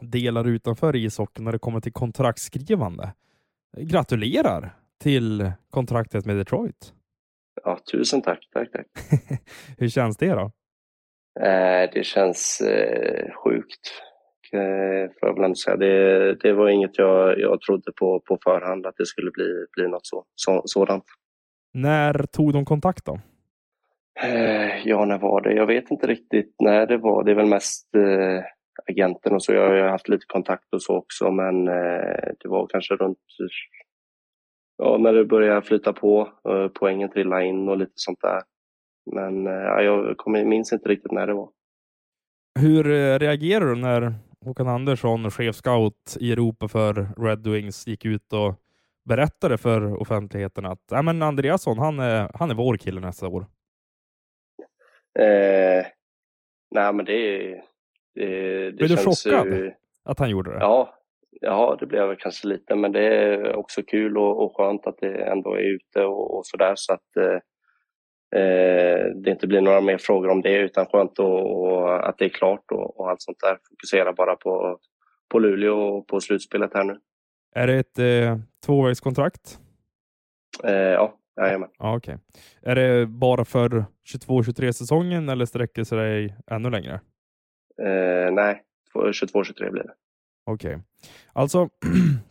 delar 0.01 0.47
utanför 0.47 0.95
ishockeyn 0.95 1.45
när 1.45 1.51
det 1.51 1.59
kommer 1.59 1.79
till 1.79 1.93
kontraktskrivande. 1.93 3.13
Gratulerar 3.77 4.75
till 4.99 5.51
kontraktet 5.69 6.25
med 6.25 6.38
Detroit. 6.38 6.93
Ja, 7.63 7.80
tusen 7.92 8.22
tack. 8.22 8.50
Tack, 8.54 8.72
tack. 8.72 8.88
Hur 9.78 9.88
känns 9.88 10.18
det 10.18 10.30
då? 10.30 10.52
Eh, 11.39 11.89
det 11.94 12.06
känns 12.06 12.62
eh, 12.62 13.34
sjukt. 13.44 13.92
Eh, 14.54 15.12
jag 15.22 15.58
säga. 15.58 15.78
Det, 15.78 16.36
det 16.36 16.54
var 16.54 16.70
inget 16.70 16.98
jag, 16.98 17.39
jag 17.39 17.62
trodde 17.62 17.92
på 18.00 18.20
på 18.20 18.38
förhand 18.44 18.86
att 18.86 18.98
det 18.98 19.06
skulle 19.06 19.32
bli, 19.32 19.66
bli 19.72 19.88
något 19.88 20.06
så, 20.06 20.26
så, 20.36 20.62
sådant. 20.66 21.04
När 21.74 22.13
tog 22.13 22.54
de 22.54 22.66
kontakt 22.66 23.06
då? 23.06 23.20
Eh, 24.24 24.88
ja, 24.88 25.06
när 25.06 25.18
var 25.18 25.42
det? 25.42 25.54
Jag 25.54 25.68
vet 25.68 25.92
inte 25.92 26.08
riktigt 26.08 26.56
när 26.60 26.86
det 26.86 26.98
var. 26.98 27.24
Det 27.24 27.32
är 27.32 27.36
väl 27.36 27.46
mest 27.46 27.88
agenten 28.89 29.34
och 29.34 29.44
så. 29.44 29.54
Jag 29.54 29.70
har 29.70 29.89
haft 29.89 30.10
lite 30.10 30.26
kontakt 30.28 30.74
och 30.74 30.82
så 30.82 30.98
också, 30.98 31.32
men 31.32 31.66
det 31.66 32.46
var 32.46 32.68
kanske 32.68 32.96
runt 32.96 33.18
ja, 34.77 34.97
när 34.97 35.13
det 35.13 35.25
började 35.25 35.62
flyta 35.62 35.93
på, 35.93 36.29
eh, 36.49 36.67
poängen 36.67 37.09
trilla 37.09 37.43
in 37.43 37.69
och 37.69 37.77
lite 37.77 37.91
sånt 37.95 38.21
där. 38.21 38.41
Men 39.12 39.47
eh, 39.47 39.53
ja, 39.53 39.81
jag 39.81 40.17
kommer, 40.17 40.45
minns 40.45 40.73
inte 40.73 40.89
riktigt 40.89 41.12
när 41.12 41.27
det 41.27 41.33
var. 41.33 41.49
Hur 42.59 42.91
eh, 42.91 43.19
reagerar 43.19 43.65
du 43.65 43.75
när 43.75 44.13
Håkan 44.45 44.67
Andersson, 44.67 45.31
chefscout 45.31 46.17
i 46.19 46.31
Europa 46.31 46.67
för 46.67 46.93
Red 47.17 47.47
Wings, 47.47 47.88
gick 47.88 48.05
ut 48.05 48.33
och 48.33 48.55
berättade 49.05 49.57
för 49.57 50.01
offentligheten 50.01 50.65
att 50.65 50.81
ja, 50.91 51.01
men 51.01 51.21
Andreasson, 51.21 51.77
han 51.77 51.99
är, 51.99 52.31
han 52.33 52.51
är 52.51 52.55
vår 52.55 52.77
kille 52.77 53.01
nästa 53.01 53.27
år? 53.27 53.45
Eh, 55.19 55.86
nej, 56.71 56.93
men 56.93 57.05
det, 57.05 57.39
det, 58.15 58.71
det 58.71 58.77
Blev 58.77 58.89
du 58.89 58.97
chockad 58.97 59.47
ju... 59.47 59.73
att 60.03 60.19
han 60.19 60.29
gjorde 60.29 60.51
det? 60.51 60.59
Ja, 60.59 60.95
ja, 61.41 61.78
det 61.80 61.86
blev 61.86 62.15
kanske 62.15 62.48
lite, 62.48 62.76
men 62.76 62.91
det 62.91 63.08
är 63.08 63.56
också 63.56 63.84
kul 63.84 64.17
och, 64.17 64.43
och 64.43 64.58
skönt 64.58 64.88
att 64.88 64.98
det 64.98 65.24
ändå 65.24 65.54
är 65.54 65.62
ute 65.62 66.06
och, 66.06 66.38
och 66.38 66.46
sådär 66.46 66.74
så 66.76 66.93
att 66.93 67.17
eh, 67.17 67.39
eh, 68.41 69.06
det 69.15 69.32
inte 69.32 69.48
blir 69.48 69.62
några 69.62 69.82
mer 69.82 69.98
frågor 69.98 70.30
om 70.30 70.41
det 70.41 70.58
utan 70.58 70.86
skönt 70.86 71.19
och, 71.19 71.62
och 71.62 72.10
att 72.10 72.17
det 72.17 72.26
är 72.26 72.30
klart 72.30 72.72
och, 72.72 73.00
och, 73.00 73.10
allt 73.10 73.22
sånt 73.22 73.39
där. 73.39 73.58
Fokusera 73.69 74.13
bara 74.13 74.36
på, 74.36 74.80
på 75.32 75.39
Luleå 75.39 75.78
och 75.78 76.08
på 76.08 76.19
slutspelet 76.19 76.74
här 76.74 76.84
nu. 76.84 77.00
Är 77.56 77.67
det 77.67 77.74
ett 77.74 78.00
eh, 78.00 78.38
tvåvägskontrakt? 78.65 79.60
Eh, 80.63 80.74
ja, 80.74 81.17
jajamän. 81.41 81.69
Ja, 81.80 81.96
okej. 81.98 82.17
Är 82.62 82.76
det 82.76 83.06
bara 83.08 83.46
för 83.46 83.86
22-23 84.13 84.72
säsongen 84.72 85.30
eller 85.30 85.46
sträcker 85.46 85.84
sig 85.84 85.98
det 85.98 86.36
ännu 86.56 86.69
längre? 86.69 86.93
Eh, 87.82 88.32
nej, 88.32 88.62
22-23 88.96 89.72
blir 89.72 89.84
det. 89.84 89.93
Okej. 90.45 90.79
Alltså, 91.34 91.69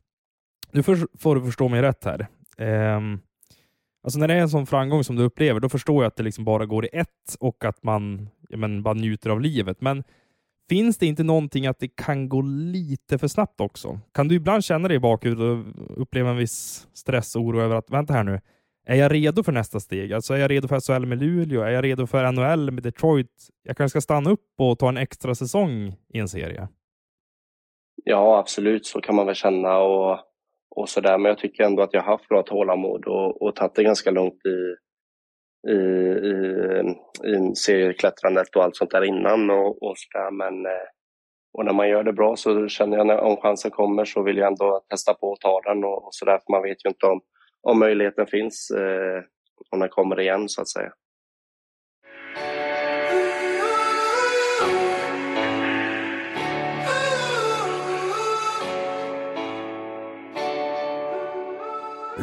nu 0.72 0.82
får, 0.82 1.18
får 1.18 1.34
du 1.34 1.42
förstå 1.42 1.68
mig 1.68 1.82
rätt 1.82 2.04
här. 2.04 2.26
Um, 2.96 3.20
alltså 4.02 4.18
när 4.18 4.28
det 4.28 4.34
är 4.34 4.38
en 4.38 4.50
sån 4.50 4.66
framgång 4.66 5.04
som 5.04 5.16
du 5.16 5.22
upplever, 5.22 5.60
då 5.60 5.68
förstår 5.68 6.04
jag 6.04 6.08
att 6.08 6.16
det 6.16 6.22
liksom 6.22 6.44
bara 6.44 6.66
går 6.66 6.84
i 6.84 6.88
ett 6.92 7.36
och 7.40 7.64
att 7.64 7.82
man 7.82 8.28
ja, 8.48 8.56
men, 8.56 8.82
bara 8.82 8.94
njuter 8.94 9.30
av 9.30 9.40
livet. 9.40 9.80
Men 9.80 10.04
finns 10.68 10.98
det 10.98 11.06
inte 11.06 11.22
någonting 11.22 11.66
att 11.66 11.78
det 11.78 11.88
kan 11.88 12.28
gå 12.28 12.42
lite 12.42 13.18
för 13.18 13.28
snabbt 13.28 13.60
också? 13.60 14.00
Kan 14.14 14.28
du 14.28 14.34
ibland 14.34 14.64
känna 14.64 14.88
det 14.88 14.94
i 14.94 14.98
bakhuvudet 14.98 15.76
och 15.78 16.02
uppleva 16.02 16.30
en 16.30 16.36
viss 16.36 16.88
stress 16.94 17.36
och 17.36 17.42
oro 17.42 17.60
över 17.60 17.76
att, 17.76 17.90
vänta 17.90 18.14
här 18.14 18.24
nu, 18.24 18.40
är 18.86 18.96
jag 18.96 19.12
redo 19.12 19.42
för 19.42 19.52
nästa 19.52 19.80
steg? 19.80 20.12
Alltså 20.12 20.34
är 20.34 20.38
jag 20.38 20.50
redo 20.50 20.68
för 20.68 20.80
SHL 20.80 21.06
med 21.06 21.18
Luleå? 21.18 21.62
Är 21.62 21.70
jag 21.70 21.84
redo 21.84 22.06
för 22.06 22.32
NHL 22.32 22.70
med 22.70 22.82
Detroit? 22.82 23.48
Jag 23.62 23.76
kanske 23.76 23.90
ska 23.90 24.00
stanna 24.00 24.30
upp 24.30 24.54
och 24.58 24.78
ta 24.78 24.88
en 24.88 24.96
extra 24.96 25.34
säsong 25.34 25.96
i 26.08 26.18
en 26.18 26.28
serie? 26.28 26.68
Ja, 28.04 28.38
absolut, 28.38 28.86
så 28.86 29.00
kan 29.00 29.14
man 29.14 29.26
väl 29.26 29.34
känna 29.34 29.78
och, 29.78 30.18
och 30.76 30.88
sådär. 30.88 31.18
Men 31.18 31.28
jag 31.28 31.38
tycker 31.38 31.64
ändå 31.64 31.82
att 31.82 31.92
jag 31.92 32.02
har 32.02 32.12
haft 32.12 32.28
bra 32.28 32.42
tålamod 32.42 33.04
och, 33.06 33.42
och 33.42 33.56
tagit 33.56 33.74
det 33.74 33.82
ganska 33.82 34.10
långt 34.10 34.40
i, 34.46 34.76
i, 35.70 35.74
i, 35.74 36.34
i 37.24 37.54
serieklättrandet 37.54 38.56
och 38.56 38.64
allt 38.64 38.76
sånt 38.76 38.90
där 38.90 39.04
innan 39.04 39.50
och, 39.50 39.82
och 39.82 39.98
sådär. 39.98 40.30
Men 40.30 40.66
eh, 40.66 40.88
och 41.52 41.64
när 41.64 41.72
man 41.72 41.88
gör 41.88 42.02
det 42.02 42.12
bra 42.12 42.36
så 42.36 42.68
känner 42.68 42.96
jag 42.96 43.06
när 43.06 43.18
om 43.18 43.36
chansen 43.36 43.70
kommer 43.70 44.04
så 44.04 44.22
vill 44.22 44.36
jag 44.36 44.46
ändå 44.46 44.80
testa 44.88 45.14
på 45.14 45.32
att 45.32 45.40
ta 45.40 45.60
den 45.60 45.84
och, 45.84 46.06
och 46.06 46.14
sådär. 46.14 46.38
För 46.38 46.52
man 46.52 46.62
vet 46.62 46.84
ju 46.84 46.88
inte 46.88 47.06
om, 47.06 47.20
om 47.62 47.78
möjligheten 47.78 48.26
finns 48.26 48.70
eh, 48.70 49.22
om 49.70 49.80
den 49.80 49.88
kommer 49.88 50.20
igen 50.20 50.48
så 50.48 50.60
att 50.60 50.68
säga. 50.68 50.92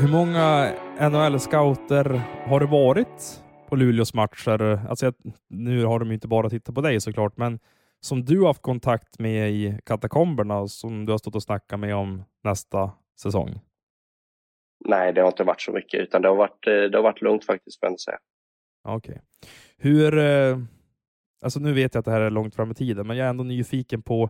Hur 0.01 0.11
många 0.11 0.73
NHL-scouter 0.99 2.21
har 2.45 2.59
det 2.59 2.65
varit 2.65 3.43
på 3.69 3.75
Luleås 3.75 4.13
matcher? 4.13 4.87
Alltså, 4.89 5.13
nu 5.47 5.85
har 5.85 5.99
de 5.99 6.07
ju 6.07 6.13
inte 6.13 6.27
bara 6.27 6.49
tittat 6.49 6.75
på 6.75 6.81
dig 6.81 7.01
såklart, 7.01 7.37
men 7.37 7.59
som 7.99 8.25
du 8.25 8.39
har 8.39 8.47
haft 8.47 8.61
kontakt 8.61 9.19
med 9.19 9.51
i 9.51 9.79
katakomberna 9.85 10.67
som 10.67 11.05
du 11.05 11.11
har 11.11 11.17
stått 11.17 11.35
och 11.35 11.43
snackat 11.43 11.79
med 11.79 11.95
om 11.95 12.23
nästa 12.43 12.91
säsong? 13.21 13.59
Nej, 14.85 15.13
det 15.13 15.21
har 15.21 15.27
inte 15.27 15.43
varit 15.43 15.61
så 15.61 15.71
mycket, 15.71 15.99
utan 15.99 16.21
det 16.21 16.27
har 16.27 16.35
varit, 16.35 16.67
eh, 16.67 16.73
det 16.73 16.97
har 16.97 17.03
varit 17.03 17.21
lugnt 17.21 17.45
faktiskt, 17.45 17.81
kan 17.81 17.91
jag 17.91 17.99
säga. 17.99 18.17
Okej. 18.83 19.11
Okay. 19.11 19.21
Hur, 19.77 20.17
eh, 20.17 20.57
alltså 21.41 21.59
nu 21.59 21.73
vet 21.73 21.93
jag 21.93 21.99
att 21.99 22.05
det 22.05 22.11
här 22.11 22.21
är 22.21 22.29
långt 22.29 22.55
fram 22.55 22.71
i 22.71 22.75
tiden, 22.75 23.07
men 23.07 23.17
jag 23.17 23.25
är 23.25 23.29
ändå 23.29 23.43
nyfiken 23.43 24.01
på 24.01 24.29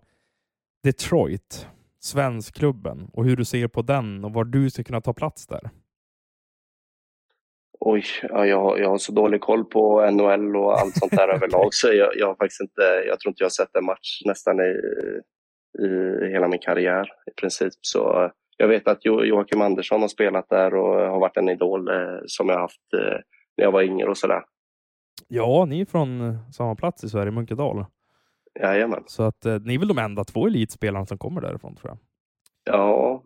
Detroit 0.84 1.68
svenskklubben 2.00 3.10
och 3.14 3.26
hur 3.26 3.36
du 3.36 3.46
ser 3.46 3.68
på 3.68 3.82
den 3.82 4.26
och 4.26 4.34
var 4.34 4.44
du 4.44 4.70
ska 4.70 4.84
kunna 4.84 5.02
ta 5.02 5.14
plats 5.14 5.48
där? 5.48 5.70
Oj, 7.80 8.04
ja, 8.22 8.46
jag, 8.46 8.80
jag 8.80 8.90
har 8.90 8.98
så 8.98 9.12
dålig 9.12 9.42
koll 9.42 9.66
på 9.66 10.12
NHL 10.12 10.56
och 10.56 10.80
allt 10.80 10.96
sånt 10.98 11.12
där 11.12 11.28
överlag 11.36 11.74
så 11.74 11.88
jag, 11.94 12.10
jag 12.16 12.28
har 12.28 12.36
faktiskt 12.36 12.62
inte, 12.62 12.82
jag 13.08 13.20
tror 13.20 13.32
inte 13.32 13.44
jag 13.44 13.46
har 13.46 13.50
sett 13.50 13.76
en 13.76 13.86
match 13.86 14.22
nästan 14.26 14.60
i, 14.60 14.76
i 15.84 15.88
hela 16.32 16.48
min 16.48 16.60
karriär 16.60 17.10
i 17.32 17.42
princip. 17.42 17.74
Så 17.82 18.32
jag 18.58 18.68
vet 18.68 18.88
att 18.88 19.00
jo, 19.02 19.24
Joakim 19.24 19.62
Andersson 19.62 20.02
har 20.02 20.08
spelat 20.08 20.50
där 20.50 20.76
och 20.76 20.96
har 20.96 21.20
varit 21.20 21.38
en 21.38 21.50
idol 21.50 21.90
eh, 21.90 22.20
som 22.26 22.50
jag 22.50 22.60
haft 22.60 22.94
eh, 22.94 23.20
när 23.58 23.66
jag 23.66 23.72
var 23.72 23.82
yngre 23.82 24.10
och 24.10 24.18
sådär. 24.18 24.42
Ja, 25.28 25.66
ni 25.66 25.82
är 25.82 25.86
från 25.86 26.38
samma 26.54 26.76
plats 26.76 27.04
i 27.04 27.10
Sverige, 27.10 27.32
Munkedal. 27.32 27.86
Jajamän. 28.60 29.04
Så 29.08 29.24
att 29.24 29.46
eh, 29.46 29.60
ni 29.60 29.76
är 29.76 29.80
väl 29.80 29.88
de 29.88 29.98
enda 29.98 30.24
två 30.24 30.48
elitspelarna 30.48 31.06
som 31.06 31.18
kommer 31.18 31.42
därifrån 31.42 31.76
tror 31.76 31.90
jag. 31.90 31.98
Ja. 32.76 33.24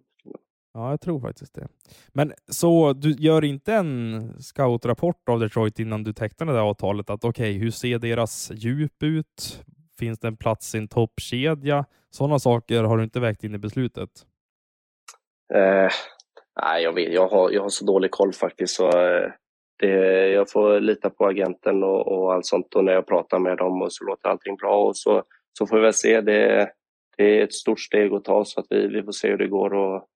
Ja, 0.74 0.90
jag 0.90 1.02
tror 1.02 1.20
faktiskt 1.20 1.54
det. 1.54 1.68
Men 2.08 2.34
så 2.48 2.94
du 2.94 3.12
gör 3.12 3.44
inte 3.44 3.74
en 3.74 4.34
scoutrapport 4.40 5.30
av 5.30 5.40
Detroit 5.40 5.80
innan 5.80 6.04
du 6.04 6.14
tecknar 6.14 6.48
det 6.48 6.54
där 6.54 6.60
avtalet? 6.60 7.10
Att 7.10 7.24
okej, 7.24 7.50
okay, 7.52 7.60
hur 7.60 7.72
ser 7.72 8.00
deras 8.00 8.52
djup 8.56 9.04
ut? 9.04 9.64
Finns 10.00 10.20
det 10.20 10.28
en 10.28 10.38
plats 10.38 10.76
i 10.76 10.78
en 10.78 10.88
toppkedja? 10.88 11.86
Sådana 12.10 12.40
saker 12.40 12.84
har 12.84 12.98
du 12.98 13.04
inte 13.04 13.20
vägt 13.20 13.44
in 13.44 13.56
i 13.56 13.58
beslutet? 13.58 14.10
Eh, 15.54 15.90
nej, 16.62 16.84
jag 16.84 16.94
vet. 16.94 17.14
Jag 17.14 17.28
har, 17.28 17.52
jag 17.52 17.62
har 17.62 17.70
så 17.70 17.86
dålig 17.86 18.12
koll 18.12 18.34
faktiskt. 18.34 18.76
Så, 18.76 18.88
eh, 18.88 19.32
det, 19.88 20.28
jag 20.30 20.52
får 20.52 20.80
lita 20.80 21.10
på 21.10 21.26
agenten 21.26 21.84
och, 21.84 22.08
och 22.08 22.34
allt 22.34 22.46
sånt 22.46 22.76
och 22.76 22.84
när 22.84 22.94
jag 22.94 23.08
pratar 23.08 23.40
med 23.40 23.58
dem 23.58 23.82
och 23.82 23.94
så 23.94 24.06
låter 24.06 24.30
allting 24.30 24.56
bra 24.56 24.86
och 24.86 24.98
så, 24.98 25.24
så 25.58 25.68
får 25.68 25.76
vi 25.76 25.82
väl 25.82 25.94
se. 25.94 26.22
Det, 26.22 26.70
det 27.18 27.40
är 27.40 27.44
ett 27.44 27.54
stort 27.54 27.80
steg 27.80 28.14
att 28.14 28.26
ta 28.26 28.46
så 28.46 28.60
att 28.60 28.66
vi, 28.70 28.88
vi 28.88 29.04
får 29.04 29.12
se 29.12 29.30
hur 29.30 29.38
det 29.38 29.48
går 29.48 29.74
och, 29.74 30.08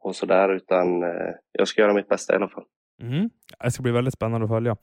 och 0.00 0.16
så 0.16 0.26
där. 0.26 0.54
Utan 0.54 1.02
eh, 1.02 1.32
jag 1.52 1.68
ska 1.68 1.82
göra 1.82 1.94
mitt 1.94 2.08
bästa 2.08 2.32
i 2.32 2.36
alla 2.36 2.48
fall. 2.48 2.64
Mm. 3.02 3.30
Det 3.64 3.70
ska 3.70 3.82
bli 3.82 3.92
väldigt 3.92 4.14
spännande 4.14 4.44
att 4.44 4.50
följa. 4.50 4.76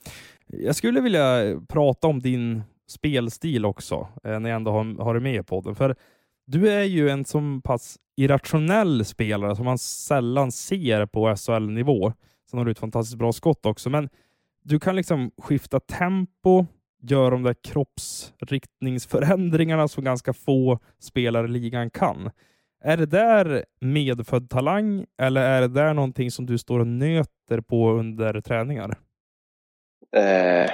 Jag 0.48 0.76
skulle 0.76 1.02
vilja 1.02 1.60
prata 1.69 2.08
om 2.08 2.19
din 2.19 2.62
spelstil 2.88 3.65
också, 3.65 4.08
eh, 4.24 4.39
när 4.39 4.50
jag 4.50 4.56
ändå 4.56 4.72
har, 4.72 5.04
har 5.04 5.13
dig 5.13 5.24
med 5.24 5.36
i 5.36 5.43
podden. 5.43 5.76
För 5.76 5.96
du 6.46 6.69
är 6.69 6.84
ju 6.84 7.10
en 7.10 7.26
så 7.26 7.62
pass 7.63 7.98
irrationell 8.17 9.06
spelare 9.06 9.56
som 9.56 9.65
man 9.65 9.78
sällan 9.78 10.52
ser 10.52 11.06
på 11.06 11.36
SHL-nivå. 11.36 12.13
Sen 12.54 12.58
har 12.58 12.66
du 12.66 12.72
ett 12.72 12.80
fantastiskt 12.80 13.18
bra 13.18 13.32
skott 13.32 13.66
också, 13.66 13.89
men 13.89 14.10
du 14.63 14.80
kan 14.80 14.96
liksom 14.96 15.32
skifta 15.38 15.80
tempo, 15.80 16.66
göra 17.02 17.30
de 17.30 17.44
där 17.44 17.56
kroppsriktningsförändringarna 17.63 19.88
som 19.88 20.04
ganska 20.04 20.34
få 20.34 20.80
spelare 21.00 21.46
i 21.46 21.50
ligan 21.50 21.89
kan. 21.89 22.32
Är 22.84 22.98
det 22.98 23.06
där 23.06 23.66
medfödd 23.82 24.50
talang 24.50 25.06
eller 25.22 25.42
är 25.42 25.62
det 25.62 25.68
där 25.68 25.94
någonting 25.94 26.32
som 26.32 26.46
du 26.46 26.58
står 26.58 26.80
och 26.80 26.88
nöter 26.88 27.62
på 27.62 27.92
under 27.92 28.42
träningar? 28.42 28.89
Eh, 30.16 30.70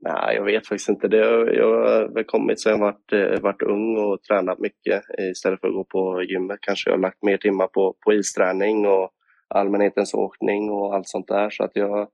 nej, 0.00 0.36
jag 0.36 0.44
vet 0.44 0.66
faktiskt 0.66 0.88
inte. 0.88 1.08
Det, 1.08 1.18
jag 1.54 1.66
har 1.66 2.14
väl 2.14 2.24
kommit 2.24 2.60
sedan 2.60 2.72
jag 2.72 2.78
varit, 2.78 3.12
eh, 3.12 3.40
varit 3.40 3.62
ung 3.62 3.96
och 3.96 4.22
tränat 4.22 4.58
mycket 4.58 5.02
istället 5.18 5.60
för 5.60 5.68
att 5.68 5.74
gå 5.74 5.84
på 5.84 6.22
gymmet. 6.22 6.58
Kanske 6.60 6.90
jag 6.90 6.96
har 6.96 7.02
lagt 7.02 7.22
mer 7.22 7.36
timmar 7.36 7.66
på, 7.66 7.94
på 8.04 8.14
isträning 8.14 8.86
och 8.86 9.10
allmänhetens 9.54 10.14
åkning 10.14 10.70
och 10.70 10.94
allt 10.94 11.08
sånt 11.08 11.28
där. 11.28 11.50
Så 11.50 11.64
att 11.64 11.70
jag 11.74 12.08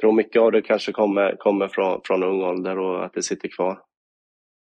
tror 0.00 0.12
mycket 0.12 0.42
av 0.42 0.52
det 0.52 0.62
kanske 0.62 0.92
kommer, 0.92 1.36
kommer 1.36 1.68
från, 1.68 2.00
från 2.04 2.22
ung 2.22 2.42
ålder 2.42 2.78
och 2.78 3.04
att 3.04 3.12
det 3.12 3.22
sitter 3.22 3.48
kvar. 3.48 3.78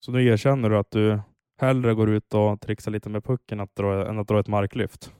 Så 0.06 0.12
nu 0.12 0.26
erkänner 0.26 0.70
du 0.70 0.78
att 0.78 0.92
du 0.92 1.20
hellre 1.62 1.94
går 1.94 2.10
ut 2.10 2.34
och 2.34 2.62
trixar 2.62 2.92
lite 2.92 3.10
med 3.10 3.24
pucken 3.24 3.60
att 3.60 3.76
dra, 3.76 4.08
än 4.10 4.20
att 4.20 4.28
dra 4.28 4.40
ett 4.40 4.48
marklyft? 4.48 5.14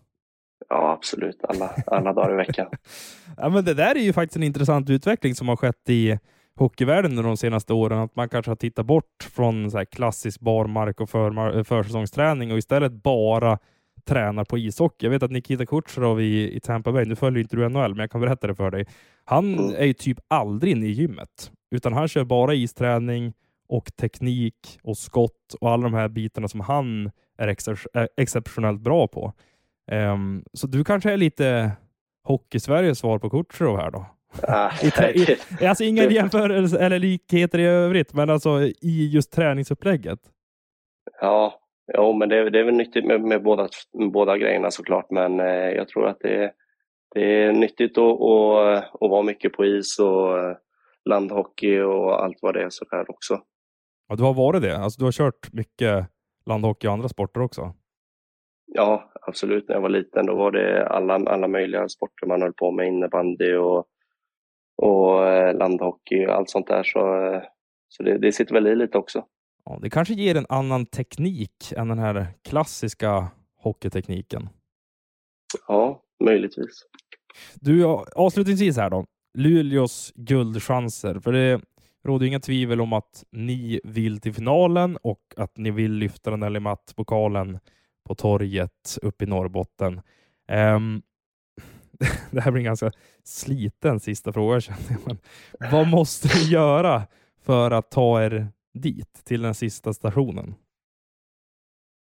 Ja, 0.70 0.92
absolut. 0.92 1.44
Alla, 1.44 1.70
alla 1.88 2.14
dagar 2.14 2.34
i 2.34 2.36
veckan. 2.36 2.68
ja, 3.38 3.50
men 3.50 3.66
det 3.66 3.74
där 3.74 3.96
är 3.96 4.00
ju 4.00 4.14
faktiskt 4.14 4.36
en 4.36 4.44
intressant 4.44 4.90
utveckling 4.90 5.36
som 5.36 5.50
har 5.50 5.56
skett 5.56 5.90
i 5.90 6.20
hockeyvärlden 6.56 7.16
de 7.16 7.38
senaste 7.38 7.74
åren. 7.74 8.00
Att 8.00 8.16
man 8.16 8.30
kanske 8.30 8.52
har 8.52 8.56
tittat 8.56 8.86
bort 8.86 9.30
från 9.32 9.72
så 9.72 9.78
här 9.78 9.86
klassisk 9.86 10.40
barmark 10.40 11.02
och 11.02 11.10
för, 11.10 11.64
försäsongsträning 11.64 12.52
och 12.52 12.58
istället 12.58 12.92
bara 12.92 13.60
tränar 14.06 14.46
på 14.46 14.58
ishockey. 14.58 15.06
Jag 15.06 15.12
vet 15.12 15.24
att 15.24 15.32
Nikita 15.32 15.66
Kucherov 15.66 16.22
i, 16.22 16.56
i 16.56 16.60
Tampa 16.60 16.92
Bay, 16.92 17.06
nu 17.06 17.16
följer 17.16 17.42
inte 17.42 17.56
du 17.56 17.70
NHL, 17.70 17.90
men 17.90 18.00
jag 18.00 18.12
kan 18.12 18.22
berätta 18.22 18.48
det 18.48 18.56
för 18.56 18.72
dig. 18.72 18.86
Han 19.26 19.54
mm. 19.54 19.76
är 19.78 19.86
ju 19.86 19.94
typ 19.94 20.18
aldrig 20.28 20.72
inne 20.72 20.86
i 20.86 20.92
gymmet, 20.92 21.52
utan 21.72 21.94
han 21.94 22.08
kör 22.08 22.24
bara 22.24 22.54
isträning 22.54 23.34
och 23.70 23.96
teknik 23.96 24.80
och 24.84 24.98
skott 24.98 25.54
och 25.62 25.72
alla 25.72 25.84
de 25.84 25.94
här 25.94 26.08
bitarna 26.08 26.48
som 26.48 26.60
han 26.60 27.12
är 27.38 27.56
exceptionellt 28.18 28.82
bra 28.82 29.08
på. 29.08 29.34
Um, 29.92 30.46
så 30.54 30.68
du 30.68 30.84
kanske 30.84 31.12
är 31.12 31.18
lite 31.18 31.72
Hockey-Sveriges 32.24 33.00
svar 33.00 33.20
på 33.20 33.30
Kutjerov 33.30 33.78
här 33.78 33.92
då? 33.92 34.06
Ah, 34.44 34.72
I, 34.82 34.88
i, 35.16 35.38
alltså 35.68 35.84
inga 35.84 36.04
jämförelser 36.04 36.80
eller 36.80 37.00
likheter 37.00 37.60
i 37.60 37.66
övrigt, 37.66 38.14
men 38.14 38.30
alltså 38.30 38.62
i 38.82 39.10
just 39.14 39.32
träningsupplägget. 39.32 40.20
Ja, 41.22 41.60
Jo, 41.94 42.14
men 42.14 42.30
det, 42.30 42.50
det 42.50 42.60
är 42.60 42.64
väl 42.64 42.76
nyttigt 42.76 43.06
med, 43.06 43.22
med, 43.22 43.44
båda, 43.44 43.68
med 43.94 44.12
båda 44.12 44.38
grejerna 44.38 44.72
såklart, 44.72 45.12
men 45.12 45.40
eh, 45.40 45.70
jag 45.70 45.88
tror 45.88 46.08
att 46.08 46.20
det, 46.20 46.54
det 47.16 47.44
är 47.44 47.52
nyttigt 47.52 47.98
att, 47.98 48.22
att, 48.22 49.02
att 49.02 49.10
vara 49.10 49.24
mycket 49.24 49.54
på 49.54 49.66
is 49.66 50.00
och 50.00 50.40
eh, 50.40 50.58
landhockey 51.06 51.80
och 51.80 52.24
allt 52.24 52.38
vad 52.42 52.54
det 52.54 52.64
är 52.64 52.70
sådär 52.70 53.06
också. 53.12 53.42
Ja, 54.08 54.16
du 54.16 54.24
har 54.24 54.34
varit 54.34 54.62
det? 54.62 54.78
Alltså 54.78 55.00
du 55.00 55.06
har 55.06 55.12
kört 55.12 55.54
mycket 55.54 56.06
landhockey 56.46 56.88
och 56.88 56.94
andra 56.94 57.10
sporter 57.10 57.42
också? 57.42 57.74
Ja, 58.66 59.12
absolut. 59.22 59.68
När 59.68 59.76
jag 59.76 59.82
var 59.82 59.90
liten 59.90 60.26
då 60.26 60.36
var 60.36 60.52
det 60.52 60.88
alla, 60.88 61.14
alla 61.14 61.48
möjliga 61.48 61.90
sporter 61.90 62.28
man 62.28 62.42
höll 62.42 62.54
på 62.54 62.72
med, 62.72 62.88
innebandy 62.88 63.54
och, 63.54 63.86
och 64.78 65.28
eh, 65.28 65.56
landhockey 65.58 66.26
och 66.26 66.34
allt 66.34 66.50
sånt 66.50 66.68
där. 66.68 66.84
Så, 66.84 67.02
så 67.88 68.04
det, 68.04 68.18
det 68.18 68.32
sitter 68.32 68.54
väl 68.54 68.68
i 68.68 68.76
lite 68.76 68.98
också. 68.98 69.26
Ja, 69.66 69.80
det 69.82 69.90
kanske 69.90 70.14
ger 70.14 70.36
en 70.36 70.46
annan 70.50 70.86
teknik 70.86 71.74
än 71.78 71.88
den 71.88 72.00
här 72.00 72.28
klassiska 72.44 73.28
hockeytekniken. 73.58 74.50
Ja, 75.68 76.02
möjligtvis. 76.24 76.86
Du, 77.56 77.86
avslutningsvis 78.16 78.78
här 78.78 78.90
då. 78.90 79.06
Luleås 79.38 80.12
guldchanser. 80.16 81.20
För 81.20 81.32
det 81.32 81.62
råder 82.04 82.26
inga 82.26 82.40
tvivel 82.40 82.82
om 82.82 82.94
att 82.94 83.24
ni 83.32 83.82
vill 83.84 84.20
till 84.20 84.34
finalen 84.34 84.98
och 84.98 85.34
att 85.38 85.58
ni 85.58 85.72
vill 85.72 85.92
lyfta 85.92 86.32
den 86.32 86.44
här 86.44 86.94
pokalen 86.96 87.60
på 88.08 88.16
torget 88.16 88.98
uppe 89.02 89.26
i 89.26 89.28
Norrbotten. 89.28 90.02
Um, 90.52 91.02
det 92.32 92.42
här 92.42 92.52
blir 92.52 92.62
en 92.62 92.66
ganska 92.66 92.92
sliten 93.24 94.00
sista 94.00 94.34
fråga 94.34 94.62
känner 94.62 94.80
jag. 94.90 95.00
Men 95.06 95.18
vad 95.72 95.88
måste 95.88 96.28
ni 96.38 96.44
göra 96.44 97.04
för 97.42 97.72
att 97.72 97.92
ta 97.92 98.24
er 98.24 98.48
dit, 98.74 99.22
till 99.26 99.42
den 99.42 99.54
sista 99.54 99.94
stationen? 99.94 100.56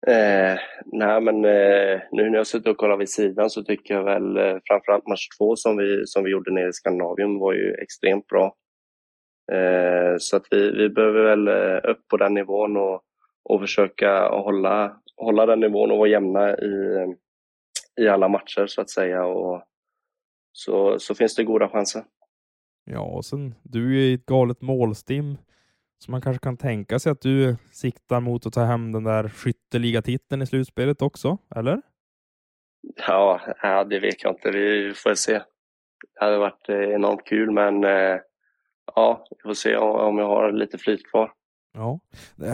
Eh, 0.06 0.58
nej, 0.84 1.20
men 1.20 1.44
eh, 1.44 2.00
nu 2.12 2.30
när 2.30 2.36
jag 2.36 2.46
suttit 2.46 2.68
och 2.68 2.76
kollat 2.76 3.00
vid 3.00 3.10
sidan 3.10 3.50
så 3.50 3.62
tycker 3.62 3.94
jag 3.94 4.04
väl 4.04 4.36
eh, 4.36 4.58
framförallt 4.66 5.06
match 5.06 5.28
två 5.38 5.56
som 5.56 5.76
vi, 5.76 6.02
som 6.06 6.24
vi 6.24 6.30
gjorde 6.30 6.52
nere 6.52 6.68
i 6.68 6.72
Skandinavien 6.72 7.38
var 7.38 7.52
ju 7.52 7.74
extremt 7.74 8.26
bra. 8.26 8.56
Eh, 9.52 10.14
så 10.18 10.36
att 10.36 10.46
vi, 10.50 10.70
vi 10.70 10.88
behöver 10.88 11.24
väl 11.24 11.48
eh, 11.48 11.90
upp 11.90 12.08
på 12.08 12.16
den 12.16 12.34
nivån 12.34 12.76
och, 12.76 13.02
och 13.42 13.60
försöka 13.60 14.28
hålla, 14.28 14.96
hålla 15.16 15.46
den 15.46 15.60
nivån 15.60 15.90
och 15.90 15.98
vara 15.98 16.08
jämna 16.08 16.56
i, 16.58 17.06
i 18.00 18.08
alla 18.08 18.28
matcher 18.28 18.66
så 18.66 18.80
att 18.80 18.90
säga. 18.90 19.24
Och 19.24 19.64
så, 20.52 20.98
så 20.98 21.14
finns 21.14 21.34
det 21.34 21.44
goda 21.44 21.68
chanser. 21.68 22.04
Ja, 22.84 23.00
och 23.00 23.24
sen 23.24 23.54
du 23.62 23.98
är 23.98 24.10
i 24.10 24.14
ett 24.14 24.26
galet 24.26 24.60
målstim. 24.60 25.36
Så 26.02 26.10
man 26.10 26.20
kanske 26.20 26.44
kan 26.44 26.56
tänka 26.56 26.98
sig 26.98 27.12
att 27.12 27.20
du 27.20 27.56
siktar 27.72 28.20
mot 28.20 28.46
att 28.46 28.52
ta 28.52 28.64
hem 28.64 28.92
den 28.92 29.04
där 29.04 29.28
skytteligatiteln 29.28 30.42
i 30.42 30.46
slutspelet 30.46 31.02
också, 31.02 31.38
eller? 31.56 31.82
Ja, 33.06 33.84
det 33.90 33.98
vet 33.98 34.24
jag 34.24 34.32
inte. 34.32 34.50
Vi 34.50 34.92
får 34.94 35.14
se. 35.14 35.32
Det 35.32 36.24
hade 36.24 36.38
varit 36.38 36.68
eh, 36.68 36.76
enormt 36.76 37.24
kul, 37.24 37.50
men 37.50 37.84
eh, 37.84 38.18
ja, 38.94 39.26
vi 39.30 39.42
får 39.42 39.54
se 39.54 39.76
om 39.76 40.18
jag 40.18 40.26
har 40.26 40.52
lite 40.52 40.78
flyt 40.78 41.10
kvar. 41.10 41.32
Ja. 41.74 42.00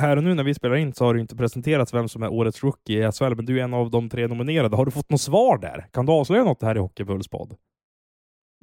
Här 0.01 0.17
och 0.17 0.25
nu 0.25 0.35
när 0.35 0.45
vi 0.45 0.55
spelar 0.55 0.77
in 0.77 0.93
så 0.93 1.05
har 1.05 1.15
du 1.15 1.21
inte 1.21 1.37
presenterat 1.37 1.95
vem 1.95 2.09
som 2.09 2.23
är 2.23 2.33
årets 2.33 2.63
rookie 2.63 3.09
i 3.09 3.13
SHL, 3.13 3.35
men 3.35 3.47
du 3.47 3.61
är 3.61 3.65
en 3.65 3.75
av 3.75 3.91
de 3.91 4.09
tre 4.09 4.27
nominerade. 4.27 4.77
Har 4.77 4.85
du 4.85 4.91
fått 4.91 5.11
något 5.11 5.21
svar 5.21 5.59
där? 5.59 5.87
Kan 5.93 6.07
du 6.07 6.13
avslöja 6.13 6.45
något 6.45 6.63
här 6.63 6.77
i 6.77 6.79
Hockeypulls 6.79 7.29
podd? 7.29 7.57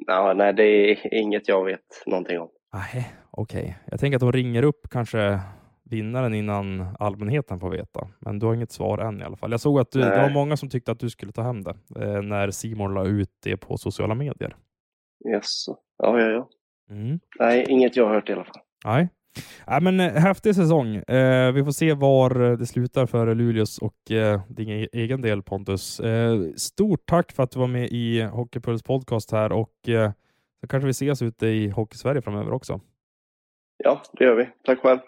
Ja, 0.07 0.33
nej, 0.33 0.53
det 0.53 0.63
är 0.63 1.13
inget 1.13 1.47
jag 1.47 1.65
vet 1.65 2.03
någonting 2.05 2.39
om. 2.39 2.49
Nej, 2.75 3.13
okej. 3.31 3.61
Okay. 3.61 3.73
Jag 3.85 3.99
tänker 3.99 4.15
att 4.15 4.21
de 4.21 4.31
ringer 4.31 4.63
upp 4.63 4.88
kanske 4.91 5.39
vinnaren 5.83 6.33
innan 6.33 6.95
allmänheten 6.99 7.59
får 7.59 7.69
veta. 7.69 8.07
Men 8.19 8.39
du 8.39 8.45
har 8.45 8.53
inget 8.53 8.71
svar 8.71 8.97
än 8.97 9.21
i 9.21 9.23
alla 9.23 9.38
fall. 9.38 9.51
Jag 9.51 9.59
såg 9.59 9.79
att 9.79 9.91
du, 9.91 9.99
det 9.99 10.21
var 10.21 10.29
många 10.29 10.57
som 10.57 10.69
tyckte 10.69 10.91
att 10.91 10.99
du 10.99 11.09
skulle 11.09 11.31
ta 11.31 11.41
hem 11.41 11.63
det 11.63 11.75
eh, 11.95 12.21
när 12.21 12.51
Simon 12.51 12.93
la 12.93 13.05
ut 13.05 13.29
det 13.43 13.57
på 13.57 13.77
sociala 13.77 14.15
medier. 14.15 14.55
Yes. 15.29 15.65
Ja, 15.97 16.19
ja, 16.19 16.27
ja. 16.27 16.49
Mm. 16.89 17.19
Nej, 17.39 17.65
inget 17.69 17.95
jag 17.95 18.05
har 18.05 18.13
hört 18.13 18.29
i 18.29 18.33
alla 18.33 18.43
fall. 18.43 18.61
Nej. 18.85 19.09
Ja, 19.67 19.79
men 19.79 19.99
eh, 19.99 20.13
häftig 20.13 20.55
säsong. 20.55 20.95
Eh, 20.95 21.51
vi 21.51 21.63
får 21.63 21.71
se 21.71 21.93
var 21.93 22.57
det 22.57 22.65
slutar 22.65 23.05
för 23.05 23.35
Luleås 23.35 23.77
och 23.77 24.11
eh, 24.11 24.41
din 24.49 24.69
e-, 24.69 24.88
egen 24.91 25.21
del 25.21 25.43
Pontus. 25.43 25.99
Eh, 25.99 26.39
stort 26.55 27.05
tack 27.05 27.31
för 27.31 27.43
att 27.43 27.51
du 27.51 27.59
var 27.59 27.67
med 27.67 27.89
i 27.91 28.21
Hockeypuls 28.21 28.83
podcast 28.83 29.31
här 29.31 29.51
och 29.51 29.89
eh, 29.89 30.11
så 30.65 30.69
kanske 30.69 30.86
vi 30.86 30.91
ses 30.91 31.21
ute 31.21 31.47
i 31.47 31.69
Hockeysverige 31.69 32.21
framöver 32.21 32.54
också. 32.54 32.80
Ja, 33.78 34.01
det 34.13 34.23
gör 34.23 34.36
vi. 34.36 34.49
Tack 34.65 34.80
själv. 34.80 34.99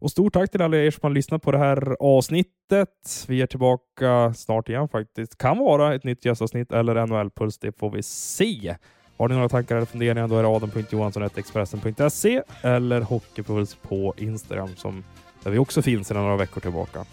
Och 0.00 0.10
stort 0.10 0.32
tack 0.32 0.50
till 0.50 0.62
alla 0.62 0.76
er 0.76 0.90
som 0.90 1.00
har 1.02 1.10
lyssnat 1.10 1.42
på 1.42 1.52
det 1.52 1.58
här 1.58 1.96
avsnittet. 2.00 3.24
Vi 3.28 3.42
är 3.42 3.46
tillbaka 3.46 4.34
snart 4.34 4.68
igen 4.68 4.88
faktiskt. 4.88 5.38
Kan 5.38 5.58
vara 5.58 5.94
ett 5.94 6.04
nytt 6.04 6.24
gästavsnitt 6.24 6.72
eller 6.72 7.06
NHL-puls, 7.06 7.58
det 7.60 7.78
får 7.78 7.90
vi 7.90 8.02
se. 8.02 8.76
Har 9.16 9.28
ni 9.28 9.34
några 9.34 9.48
tankar 9.48 9.76
eller 9.76 9.86
funderingar 9.86 10.28
då 10.28 10.36
är 10.36 10.42
det 10.42 10.48
adam.johansson.expressen.se 10.48 12.42
eller 12.62 13.00
Hockeypuls 13.00 13.74
på 13.74 14.14
Instagram 14.16 14.76
som, 14.76 15.04
där 15.42 15.50
vi 15.50 15.58
också 15.58 15.82
finns 15.82 16.08
sedan 16.08 16.22
några 16.22 16.36
veckor 16.36 16.60
tillbaka. 16.60 17.04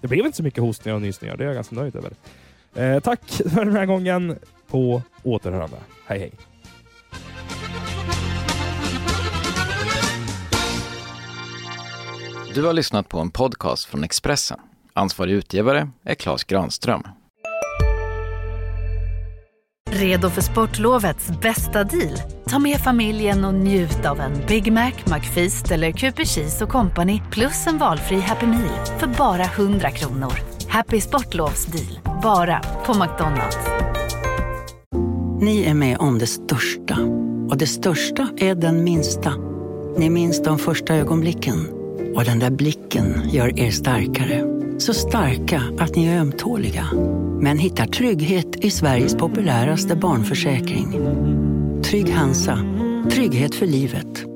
Det 0.00 0.08
blev 0.08 0.26
inte 0.26 0.36
så 0.36 0.42
mycket 0.42 0.62
hostningar 0.62 0.96
och 0.96 1.02
nysningar, 1.02 1.36
det 1.36 1.44
är 1.44 1.46
jag 1.46 1.54
ganska 1.54 1.76
nöjd 1.76 1.96
över. 1.96 2.12
Eh, 2.74 3.00
tack 3.00 3.24
för 3.24 3.64
den 3.64 3.76
här 3.76 3.86
gången. 3.86 4.38
På 4.70 5.02
återhörande. 5.22 5.76
Hej 6.06 6.18
hej! 6.18 6.49
Du 12.54 12.62
har 12.62 12.72
lyssnat 12.72 13.08
på 13.08 13.18
en 13.18 13.30
podcast 13.30 13.84
från 13.84 14.04
Expressen. 14.04 14.58
Ansvarig 14.92 15.32
utgivare 15.32 15.90
är 16.04 16.14
Klas 16.14 16.44
Granström. 16.44 17.02
Redo 19.90 20.30
för 20.30 20.40
sportlovets 20.40 21.30
bästa 21.42 21.84
deal? 21.84 22.18
Ta 22.46 22.58
med 22.58 22.80
familjen 22.80 23.44
och 23.44 23.54
njut 23.54 24.06
av 24.06 24.20
en 24.20 24.32
Big 24.48 24.72
Mac, 24.72 24.92
McFeast 25.04 25.70
eller 25.70 25.92
Cooper 25.92 26.24
Cheese 26.24 26.64
och 26.64 26.70
Company 26.70 27.22
plus 27.30 27.66
en 27.66 27.78
valfri 27.78 28.20
Happy 28.20 28.46
Meal 28.46 28.86
för 28.98 29.06
bara 29.06 29.44
100 29.44 29.90
kronor. 29.90 30.32
Happy 30.68 31.00
Sportlovs 31.00 31.66
deal, 31.66 32.20
bara 32.22 32.60
på 32.60 32.94
McDonalds. 32.94 33.58
Ni 35.40 35.64
är 35.64 35.74
med 35.74 35.98
om 35.98 36.18
det 36.18 36.26
största 36.26 36.98
och 37.50 37.56
det 37.56 37.66
största 37.66 38.28
är 38.36 38.54
den 38.54 38.84
minsta. 38.84 39.34
Ni 39.96 40.10
minns 40.10 40.42
de 40.42 40.58
första 40.58 40.94
ögonblicken 40.94 41.79
och 42.14 42.24
den 42.24 42.38
där 42.38 42.50
blicken 42.50 43.30
gör 43.30 43.60
er 43.60 43.70
starkare. 43.70 44.44
Så 44.78 44.94
starka 44.94 45.62
att 45.78 45.96
ni 45.96 46.06
är 46.06 46.20
ömtåliga. 46.20 46.86
Men 47.40 47.58
hittar 47.58 47.86
trygghet 47.86 48.64
i 48.64 48.70
Sveriges 48.70 49.14
populäraste 49.14 49.96
barnförsäkring. 49.96 50.92
Trygg 51.82 52.10
Hansa. 52.10 52.58
Trygghet 53.10 53.54
för 53.54 53.66
livet. 53.66 54.29